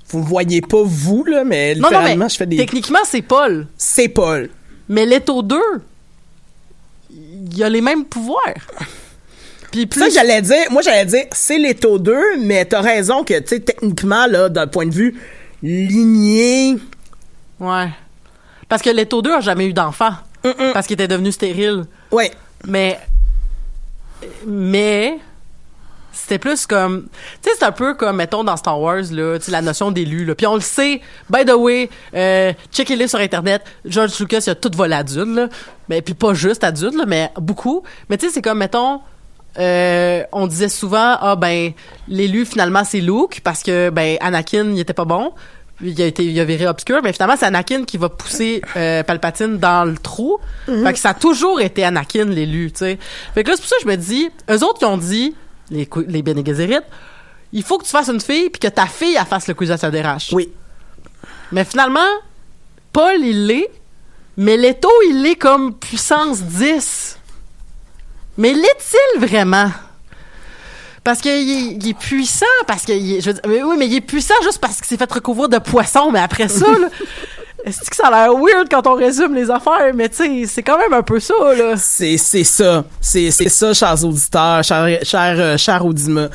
[0.09, 2.57] Vous me voyez pas vous, là, mais non non mais je fais des...
[2.57, 4.49] techniquement c'est Paul C'est Paul.
[4.88, 5.59] mais Leto 2
[7.09, 8.41] il a les mêmes pouvoirs
[9.71, 13.47] puis Ça, j'allais dire, moi, j'allais dire, c'est taux 2, mais t'as raison que, tu
[13.47, 15.19] sais, techniquement, là, d'un point de vue
[15.61, 16.78] lignée,
[17.59, 17.89] Ouais.
[18.69, 20.11] Parce que Leto 2 a jamais eu d'enfant.
[20.73, 21.84] Parce qu'il était devenu stérile.
[22.11, 22.32] ouais.
[22.65, 22.97] Mais.
[24.45, 25.20] Mais.
[26.11, 27.07] C'était plus comme.
[27.43, 30.34] Tu sais, c'est un peu comme, mettons, dans Star Wars, là, la notion d'élu, là.
[30.34, 30.99] Puis on le sait,
[31.30, 33.63] by the way, euh, checkez-les sur Internet.
[33.86, 35.49] George Lucas, il a tout volé à.
[35.88, 36.72] Mais, puis pas juste à
[37.05, 37.84] mais beaucoup.
[38.09, 38.99] Mais tu sais, c'est comme, mettons.
[39.59, 41.72] euh, on disait souvent ah ben
[42.07, 45.32] l'élu finalement c'est Luke parce que ben Anakin il était pas bon
[45.82, 49.03] il a été il a viré obscur mais finalement c'est Anakin qui va pousser euh,
[49.03, 50.39] Palpatine dans le trou.
[50.65, 52.97] Fait que ça a toujours été Anakin l'élu tu sais.
[53.36, 55.36] Fait que là c'est pour ça que je me dis eux autres qui ont dit
[55.69, 56.80] les les Bene Gesserit
[57.53, 59.71] il faut que tu fasses une fille puis que ta fille elle fasse le quiz
[59.71, 60.51] à DRH Oui.
[61.51, 61.99] mais finalement
[62.91, 63.69] Paul il l'est
[64.38, 67.19] mais Leto il est comme puissance 10
[68.38, 69.71] mais l'est-il vraiment?
[71.08, 73.95] Parce qu'il est, est puissant, parce que il je veux dire, mais oui, mais il
[73.95, 76.89] est puissant juste parce qu'il s'est fait recouvrir de poissons, mais après ça, là,
[77.66, 80.64] est-ce que ça a l'air weird quand on résume les affaires, mais tu sais, c'est
[80.64, 81.76] quand même un peu ça, là.
[81.76, 82.86] C'est, c'est ça.
[83.01, 86.30] C'est, c'est ça, chers auditeurs, chers, chers, euh, chers Audima.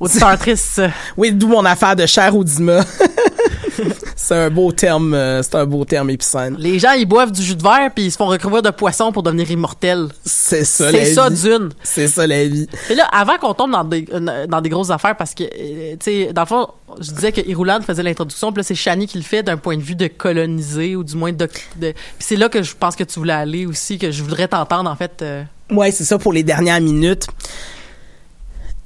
[0.00, 0.80] Auditrice.
[1.16, 2.80] Oui, d'où mon affaire de cher Audima.
[4.16, 6.56] c'est un beau terme, euh, c'est un beau terme épicène.
[6.58, 9.12] Les gens, ils boivent du jus de verre puis ils se font recouvrir de poissons
[9.12, 10.08] pour devenir immortels.
[10.24, 11.42] C'est ça, la C'est ça, vie.
[11.42, 11.68] d'une.
[11.82, 12.68] C'est ça, la vie.
[12.90, 15.92] Et là, avant qu'on tombe dans des, euh, dans des grosses affaires, parce que, euh,
[15.92, 16.68] tu sais, dans le fond,
[17.00, 19.76] je disais que Irulan faisait l'introduction, puis là, c'est Shani qui le fait d'un point
[19.76, 21.48] de vue de coloniser, ou du moins de...
[21.76, 24.48] de- puis c'est là que je pense que tu voulais aller aussi, que je voudrais
[24.48, 25.22] t'entendre, en fait.
[25.22, 25.42] euh.
[25.70, 27.26] Ouais, c'est ça pour les dernières minutes.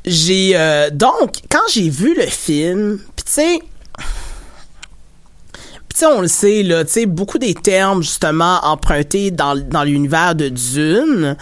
[0.06, 3.58] J'ai euh, donc quand j'ai vu le film, puis tu sais
[3.98, 9.54] puis tu sais on le sait là, tu sais beaucoup des termes justement empruntés dans
[9.56, 11.36] dans l'univers de Dune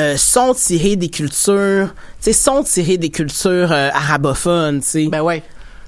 [0.00, 5.06] euh, sont tirés des cultures, tu sais, sont tirés des cultures euh, arabophones, tu sais.
[5.06, 5.42] Ben ouais.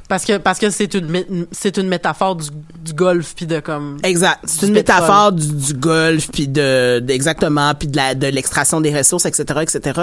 [0.08, 2.48] Parce que parce que c'est une c'est une métaphore du,
[2.80, 4.40] du golf puis de comme Exact.
[4.44, 5.00] C'est une pétrole.
[5.00, 9.24] métaphore du, du golf, puis de, de- exactement, puis de la de l'extraction des ressources,
[9.24, 10.00] etc., etc.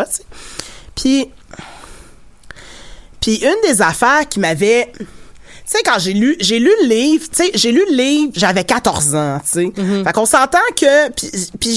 [0.96, 1.28] Puis,
[3.20, 4.92] puis une des affaires qui m'avait,
[5.78, 8.64] sais, quand j'ai lu, j'ai lu le livre, tu sais, j'ai lu le livre, j'avais
[8.64, 10.04] 14 ans, tu sais.
[10.04, 11.10] Fait qu'on s'entend que,
[11.58, 11.76] puis,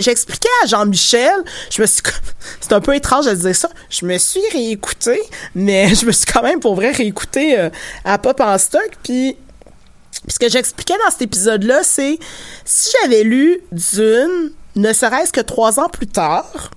[0.00, 2.02] j'expliquais à Jean-Michel, je me suis,
[2.60, 5.20] c'est un peu étrange de dire ça, je me suis réécouté,
[5.54, 7.70] mais je me suis quand même pour vrai réécouté euh,
[8.04, 9.36] à Pop en stock, puis
[10.22, 12.18] puis ce que j'expliquais dans cet épisode-là, c'est
[12.64, 16.70] si j'avais lu Dune, ne serait-ce que trois ans plus tard,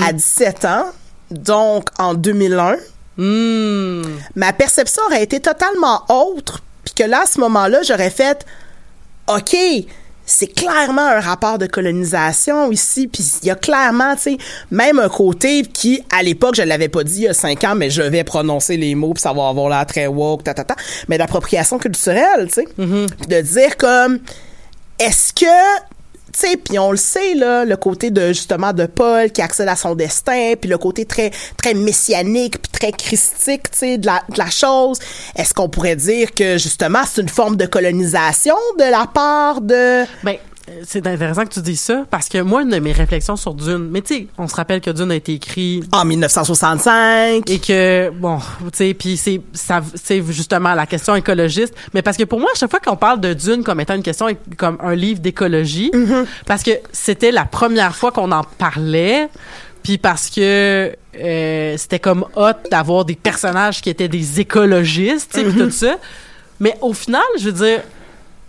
[0.00, 0.86] à 17 ans,
[1.30, 2.76] donc en 2001,
[3.18, 4.02] Hmm.
[4.34, 8.44] ma perception aurait été totalement autre, puis que là, à ce moment-là, j'aurais fait
[9.28, 9.56] OK,
[10.26, 14.38] c'est clairement un rapport de colonisation ici, puis il y a clairement, tu sais,
[14.70, 17.74] même un côté qui, à l'époque, je l'avais pas dit il y a cinq ans,
[17.74, 20.64] mais je vais prononcer les mots, puis ça va avoir l'air très woke, ta, ta,
[20.64, 20.76] ta,
[21.08, 22.64] mais d'appropriation culturelle, tu sais.
[22.76, 24.18] Puis de dire comme,
[24.98, 25.95] est-ce que
[26.36, 29.76] sais, puis on le sait là, le côté de justement de Paul qui accède à
[29.76, 34.50] son destin, puis le côté très très messianique, puis très christique, tu sais, de la,
[34.50, 34.98] chose.
[35.34, 40.04] Est-ce qu'on pourrait dire que justement c'est une forme de colonisation de la part de
[40.22, 40.36] Ben,
[40.84, 43.88] c'est intéressant que tu dises ça parce que moi, une de mes réflexions sur Dune,
[43.90, 48.10] mais tu sais, on se rappelle que Dune a été écrit en 1965 et que
[48.10, 51.74] bon, tu sais, puis c'est ça, c'est justement la question écologiste.
[51.94, 54.02] Mais parce que pour moi, à chaque fois qu'on parle de Dune comme étant une
[54.02, 55.92] question comme un livre d'écologie,
[56.46, 59.28] parce que c'était la première fois qu'on en parlait.
[59.82, 65.40] Puis parce que euh, c'était comme hot d'avoir des personnages qui étaient des écologistes, tu
[65.40, 65.98] sais, puis tout ça.
[66.58, 67.82] Mais au final, je veux dire,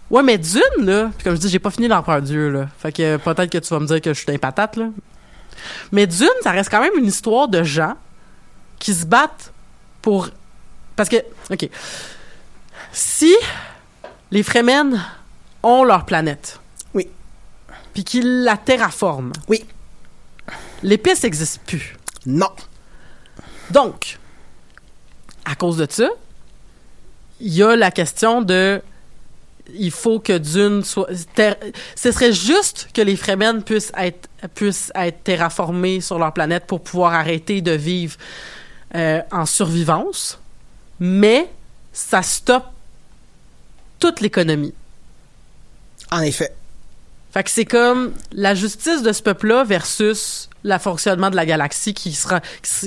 [0.09, 2.67] Ouais, mais Dune, là, puis comme je dis, j'ai pas fini l'Empereur Dieu, là.
[2.79, 4.89] Fait que peut-être que tu vas me dire que je suis un patate, là.
[5.91, 7.95] Mais Dune, ça reste quand même une histoire de gens
[8.79, 9.51] qui se battent
[10.01, 10.29] pour.
[10.95, 11.17] Parce que,
[11.51, 11.69] OK.
[12.91, 13.35] Si
[14.31, 15.01] les Fremen
[15.63, 16.59] ont leur planète.
[16.93, 17.07] Oui.
[17.93, 19.33] Puis qu'ils la terraforment.
[19.47, 19.65] Oui.
[20.83, 21.95] L'épice n'existe plus.
[22.25, 22.51] non.
[23.71, 24.17] Donc,
[25.43, 26.07] à cause de ça,
[27.39, 28.81] il y a la question de
[29.73, 31.09] il faut que Dune soit
[31.95, 36.81] ce serait juste que les Fremen puissent être puissent être terraformés sur leur planète pour
[36.81, 38.15] pouvoir arrêter de vivre
[38.95, 40.39] euh, en survivance,
[40.99, 41.49] mais
[41.91, 42.67] ça stoppe
[43.99, 44.73] toute l'économie.
[46.11, 46.53] En effet.
[47.31, 51.93] Fait que c'est comme la justice de ce peuple-là versus le fonctionnement de la galaxie
[51.93, 52.41] qui sera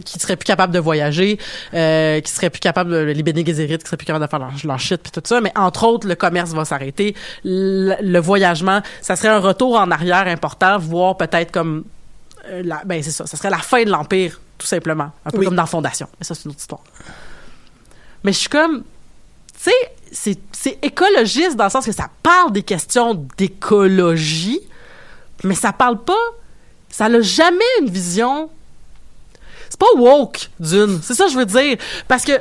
[0.05, 1.39] qui, serait plus capable de voyager,
[1.75, 4.39] euh, qui serait plus capable de les Bene Gesserit, qui serait plus capable de faire
[4.39, 5.41] leur, leur shit puis tout ça.
[5.41, 7.15] Mais entre autres, le commerce va s'arrêter,
[7.45, 11.85] le, le voyagement, ça serait un retour en arrière important, voire peut-être comme
[12.51, 15.39] euh, la, ben c'est ça, ça serait la fin de l'empire tout simplement, un peu
[15.39, 15.47] Oui.
[15.47, 16.09] comme dans Fondation.
[16.19, 16.83] Mais ça c'est une autre histoire.
[18.25, 18.85] Mais je suis comme
[19.63, 24.61] tu sais, c'est, c'est écologiste dans le sens que ça parle des questions d'écologie,
[25.45, 26.15] mais ça parle pas,
[26.91, 28.51] ça n'a jamais une vision.
[29.69, 31.01] C'est pas woke, d'une.
[31.03, 31.79] C'est ça que je veux dire.
[32.09, 32.33] Parce que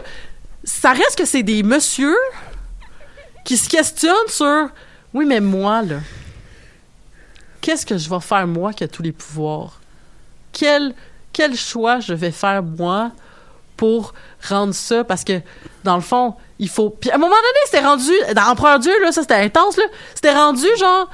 [0.63, 2.17] ça reste que c'est des messieurs
[3.45, 4.69] qui se questionnent sur
[5.13, 5.97] oui, mais moi, là,
[7.61, 9.79] qu'est-ce que je vais faire, moi, qui a tous les pouvoirs?
[10.51, 10.93] Quel,
[11.55, 13.11] choix je vais faire, moi,
[13.75, 14.13] pour
[14.47, 15.03] rendre ça?
[15.03, 15.41] Parce que,
[15.83, 16.89] dans le fond, il faut.
[16.89, 18.11] Puis à un moment donné, c'était rendu.
[18.35, 19.85] Dans Empereur Dieu, là, ça, c'était intense, là.
[20.13, 21.09] C'était rendu, genre.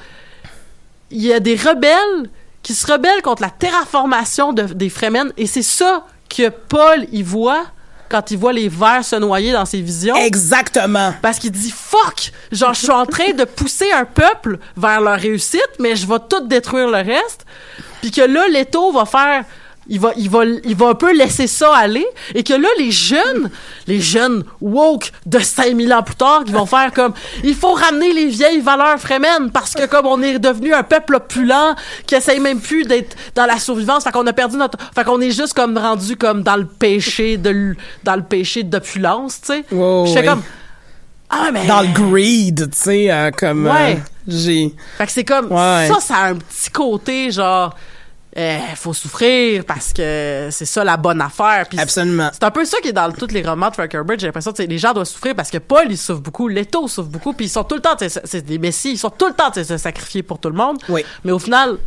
[1.11, 2.29] Il y a des rebelles
[2.65, 7.21] qui se rebellent contre la terraformation de- des Fremen, et c'est ça que Paul y
[7.21, 7.63] voit
[8.09, 10.15] quand il voit les vers se noyer dans ses visions.
[10.15, 11.13] Exactement.
[11.21, 15.19] Parce qu'il dit fuck, genre je suis en train de pousser un peuple vers leur
[15.19, 17.45] réussite, mais je vais tout détruire le reste.
[18.01, 19.43] Puis que là Leto va faire
[19.87, 22.91] il va, il, va, il va un peu laisser ça aller et que là, les
[22.91, 23.49] jeunes,
[23.87, 27.13] les jeunes woke de 5000 ans plus tard, qui vont faire comme
[27.43, 31.15] il faut ramener les vieilles valeurs fremen parce que comme on est devenu un peuple
[31.15, 31.75] opulent
[32.05, 34.77] qui essaye même plus d'être dans la survivance, fait qu'on a perdu notre.
[34.93, 39.41] Fait qu'on est juste comme rendu comme dans le péché de dans le péché d'opulence,
[39.41, 39.65] tu sais.
[39.69, 40.25] J'étais ouais.
[40.25, 40.43] comme
[41.29, 43.65] ah mais Dans le greed, tu sais, euh, comme...
[43.65, 43.97] Ouais.
[43.97, 44.73] euh, j'ai...
[44.97, 45.89] fait que c'est comme Ouais.
[45.91, 47.75] ça, ça a un petit côté genre
[48.37, 51.65] euh, faut souffrir parce que c'est ça la bonne affaire.
[51.69, 52.29] Puis Absolument.
[52.33, 54.19] c'est un peu ça qui est dans tous les romans de Frank Herbert.
[54.19, 56.87] J'ai l'impression que c'est- les gens doivent souffrir parce que Paul il souffre beaucoup, Leto
[56.87, 59.27] souffre beaucoup, puis ils sont tout le temps, c'est c'est des messies, ils sont tout
[59.27, 60.77] le temps se sacrifier pour tout le monde.
[60.89, 61.05] Oui.
[61.23, 61.77] Mais au final,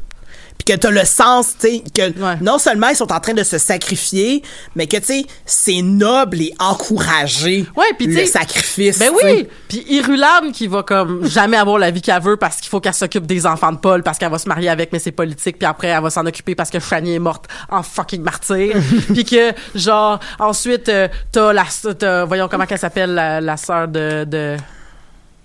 [0.59, 2.35] Puis que t'as le sens, tu sais, que Ouais.
[2.41, 4.43] non seulement ils sont en train de se sacrifier,
[4.75, 8.99] mais que, tu sais, c'est noble et encouragé, Ouais, puis tu le sacrifice.
[8.99, 9.49] Ben oui!
[9.69, 12.95] Puis Irulane qui va comme jamais avoir la vie qu'elle veut parce qu'il faut qu'elle
[12.95, 15.67] s'occupe des enfants de Paul parce qu'elle va se marier avec mais c'est politique puis
[15.67, 18.75] après elle va s'en occuper parce que Shani est morte en fucking martyr
[19.15, 21.65] puis que genre ensuite euh, t'as la
[21.99, 24.57] t'as- voyons comment qu'elle s'appelle la, la sœur de, de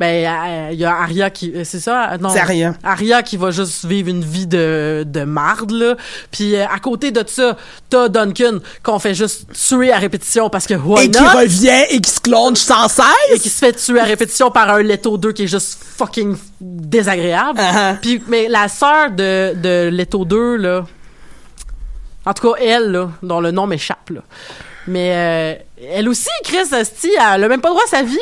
[0.04, 2.18] ben euh, il y a Aria qui euh, c'est ça?
[2.20, 2.74] Non C'est Aria.
[2.84, 5.95] Aria qui va juste vivre une vie de de marde là
[6.30, 7.56] puis euh, à côté de ça
[7.89, 12.01] t'as Duncan qu'on fait juste tuer à répétition parce que why Et qui revient et
[12.01, 13.06] qui se clonge sans cesse?
[13.34, 16.36] et qui se fait tuer à répétition par un Leto 2 qui est juste fucking
[16.60, 17.60] désagréable.
[17.62, 17.97] Uh-huh.
[18.01, 20.86] Puis mais la sœur de de Leto 2 là
[22.26, 24.22] en tout cas elle là dont le nom m'échappe là.
[24.88, 25.55] Mais euh,
[25.95, 28.17] elle aussi, Chris Asti, elle a même pas droit à sa vie.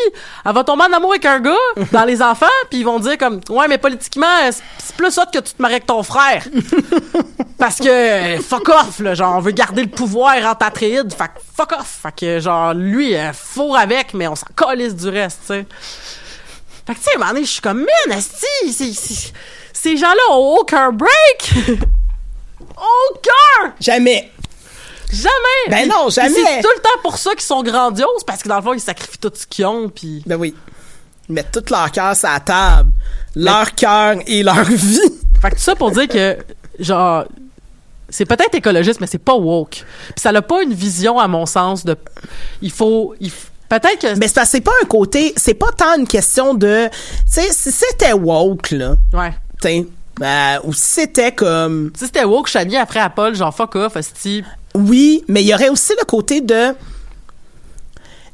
[0.45, 1.55] Elle va tomber en amour avec un gars
[1.91, 5.23] dans les enfants, puis ils vont dire comme ouais, mais politiquement, c'est- c'est plus hot
[5.33, 6.43] que tu te maries avec ton frère.
[7.57, 11.29] Parce que euh, fuck off là, genre on veut garder le pouvoir en Atréide, fait
[11.55, 11.99] fuck off.
[12.03, 15.65] Fait que genre lui euh, fourre avec mais on s'en calisse du reste, tu sais.
[16.87, 19.01] Fait que tu sais, à un moment donné, je suis comme man, asti,
[19.73, 21.53] ces gens-là ont aucun break.
[22.77, 23.73] aucun!
[23.79, 24.31] Jamais.
[25.11, 25.69] Jamais!
[25.69, 26.29] Ben non, jamais.
[26.33, 28.79] C'est tout le temps pour ça qu'ils sont grandioses, parce que dans le fond, ils
[28.79, 30.23] sacrifient tout ce qu'ils ont, puis...
[30.25, 30.55] Ben oui.
[31.29, 32.89] Ils mettent tout leur cœur sur la table.
[33.35, 34.99] Leur cœur et leur vie.
[35.41, 36.37] Fait que tout ça pour dire que,
[36.79, 37.25] genre,
[38.09, 39.69] c'est peut-être écologiste, mais c'est pas woke.
[40.07, 41.95] Puis ça n'a pas une vision, à mon sens, de...
[42.61, 43.15] Il faut...
[43.19, 43.31] il
[43.69, 44.17] Peut-être que...
[44.19, 46.91] Mais c'est pas un côté, c'est pas tant une question de, tu
[47.25, 49.31] sais, si c'était woke, là, Ouais.
[49.61, 49.87] tu sais,
[50.21, 53.95] euh, ou si c'était comme, Si c'était woke, Chani, après à Paul, genre, fuck off,
[53.95, 54.43] esti.
[54.75, 56.73] Oui, mais il y aurait aussi le côté de,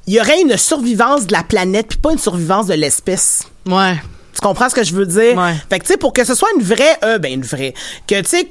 [0.07, 3.43] il y aurait une survivance de la planète, puis pas une survivance de l'espèce.
[3.65, 3.95] Ouais.
[4.33, 5.37] Tu comprends ce que je veux dire?
[5.37, 5.55] Ouais.
[5.69, 7.73] Fait que, tu sais, pour que ce soit une vraie, euh, ben, une vraie,
[8.07, 8.47] que, tu sais,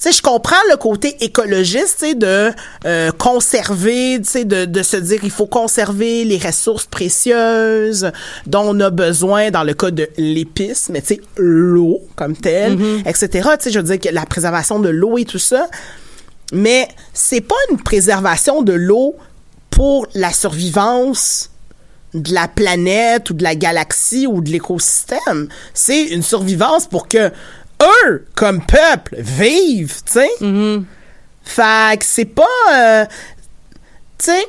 [0.00, 2.52] tu sais, je comprends le côté écologiste, tu sais, de
[2.86, 8.12] euh, conserver, tu sais, de, de se dire il faut conserver les ressources précieuses
[8.46, 12.78] dont on a besoin dans le cas de l'épice, mais tu sais, l'eau comme telle,
[13.06, 13.28] etc.
[13.58, 15.68] Tu sais, je veux dire que la préservation de l'eau et tout ça,
[16.52, 19.16] mais c'est pas une préservation de l'eau
[19.70, 21.50] pour la survivance
[22.14, 25.48] de la planète ou de la galaxie ou de l'écosystème.
[25.74, 27.30] C'est une survivance pour que
[28.06, 30.30] eux, comme peuple, vivent, tu sais.
[31.44, 32.44] Fait que c'est pas...
[32.72, 33.04] euh,
[34.18, 34.46] tu sais,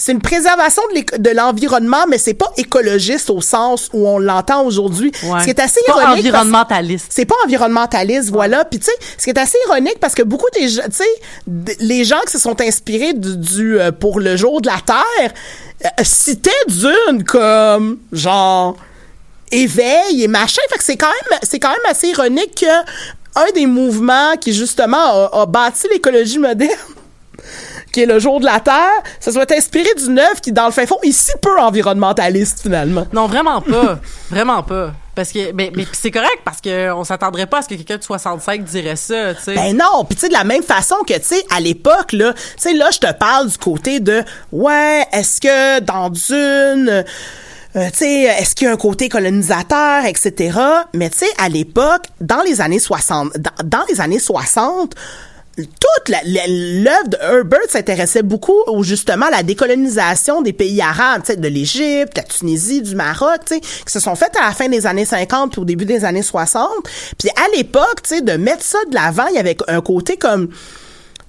[0.00, 0.82] c'est une préservation
[1.18, 5.10] de l'environnement, mais c'est pas écologiste au sens où on l'entend aujourd'hui.
[5.24, 5.40] Ouais.
[5.40, 7.06] Ce qui est assez C'est pas ironique environnementaliste.
[7.10, 8.64] c'est pas environnementaliste, voilà.
[8.64, 11.76] Puis tu sais, ce qui est assez ironique parce que beaucoup des gens, tu sais,
[11.80, 15.32] les gens qui se sont inspirés du, du, euh, pour le jour de la Terre
[15.84, 18.76] euh, citaient Dune comme genre
[19.50, 20.62] éveil et machin.
[20.70, 22.66] Fait que c'est quand même, c'est quand même assez ironique que
[23.34, 26.70] un des mouvements qui justement a, a bâti l'écologie moderne
[27.92, 30.72] qui est le jour de la Terre, ça soit inspiré d'une œuvre qui, dans le
[30.72, 33.06] fin fond, est si peu environnementaliste, finalement.
[33.12, 33.98] Non, vraiment pas.
[34.30, 34.92] vraiment pas.
[35.14, 37.96] Parce que, mais, mais c'est correct parce que on s'attendrait pas à ce que quelqu'un
[37.96, 39.54] de 65 dirait ça, tu sais.
[39.54, 42.34] Ben non, puis tu sais de la même façon que tu sais à l'époque là,
[42.34, 44.22] tu sais là je te parle du côté de
[44.52, 47.04] ouais, est-ce que dans Dune
[47.76, 50.58] euh, tu sais, est-ce qu'il y a un côté colonisateur, etc.
[50.94, 54.94] Mais tu sais, à l'époque, dans les années 60, dans, dans les années 60,
[55.62, 61.32] toute l'œuvre de Herbert s'intéressait beaucoup au justement à la décolonisation des pays arabes, tu
[61.32, 64.52] sais, de l'Égypte, la Tunisie, du Maroc, tu sais, qui se sont faites à la
[64.52, 66.68] fin des années 50 puis au début des années 60.
[67.18, 70.16] Puis à l'époque, tu sais, de mettre ça de l'avant, il y avait un côté
[70.16, 70.54] comme, tu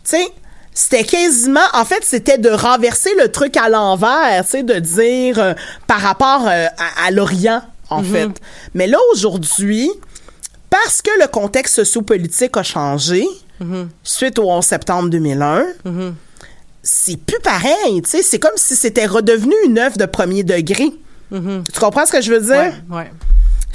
[0.03, 0.27] sais,
[0.73, 5.39] c'était quasiment, en fait, c'était de renverser le truc à l'envers, tu sais, de dire
[5.39, 5.53] euh,
[5.87, 8.29] par rapport euh, à, à l'Orient, en fait.
[8.73, 9.89] Mais là, aujourd'hui,
[10.69, 13.27] parce que le contexte sociopolitique a changé,
[14.03, 15.65] suite au 11 septembre 2001,
[16.81, 20.89] c'est plus pareil, c'est comme si c'était redevenu une œuvre de premier degré.
[21.31, 22.55] Tu comprends ce que je veux dire?
[22.89, 23.11] Ouais, ouais.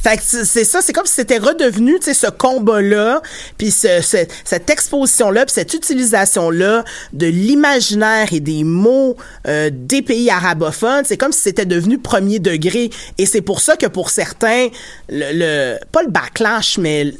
[0.02, 3.22] Fait que c'est c'est ça, c'est comme si c'était redevenu, tu sais, ce combat-là,
[3.56, 9.16] puis ce, ce- cette exposition-là, puis cette utilisation-là de l'imaginaire et des mots
[9.46, 12.90] euh, des pays arabophones, c'est comme si c'était devenu premier degré.
[13.16, 14.68] Et c'est pour ça que pour certains,
[15.08, 17.14] le, le- pas le backlash, mais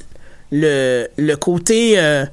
[0.53, 1.95] le, le côté...
[1.99, 2.27] euh,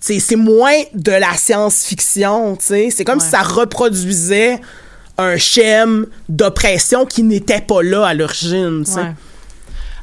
[0.00, 2.90] c'est moins de la science-fiction, tu.
[2.90, 4.60] C'est comme si ça reproduisait
[5.16, 9.00] un schème d'oppression qui n'était pas là à l'origine, tu sais.
[9.00, 9.14] ouais.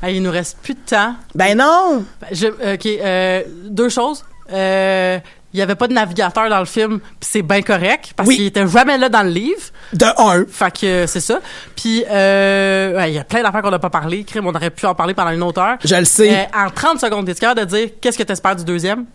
[0.04, 1.16] Hey, il nous reste plus de temps.
[1.34, 2.04] Ben non!
[2.32, 4.24] Je, ok, euh, deux choses.
[4.52, 5.18] Euh,
[5.54, 8.36] il y avait pas de navigateur dans le film, puis c'est bien correct parce Oui.
[8.36, 9.62] qu'il était jamais là dans le livre.
[9.94, 10.46] De un.
[10.52, 11.40] Fait que euh, c'est ça.
[11.78, 14.26] Puis euh, ouais, il y a plein d'affaires qu'on n'a pas parlé.
[14.26, 15.78] Crime, on aurait pu en parler pendant une autre heure.
[15.84, 16.30] Je le sais.
[16.54, 19.06] Euh, en 30 secondes, es-tu capable de dire qu'est-ce que t'espères du deuxième?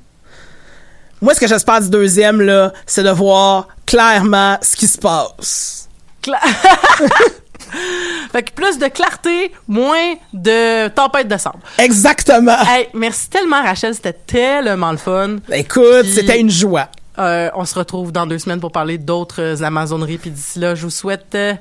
[1.20, 5.88] Moi, ce que j'espère du deuxième, là, c'est de voir clairement ce qui se passe.
[6.22, 6.38] Cla-
[8.32, 11.58] fait que plus de clarté, moins de tempête de sable.
[11.78, 12.56] Exactement.
[12.66, 15.36] Hey, merci tellement Rachel, c'était tellement le fun.
[15.52, 16.88] Écoute, Puis- c'était une joie.
[17.18, 20.18] Euh, on se retrouve dans deux semaines pour parler d'autres euh, Amazoneries.
[20.18, 21.54] Puis d'ici là, je vous souhaite euh,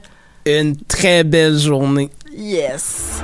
[0.46, 2.10] Une très belle journée.
[2.34, 3.22] yes.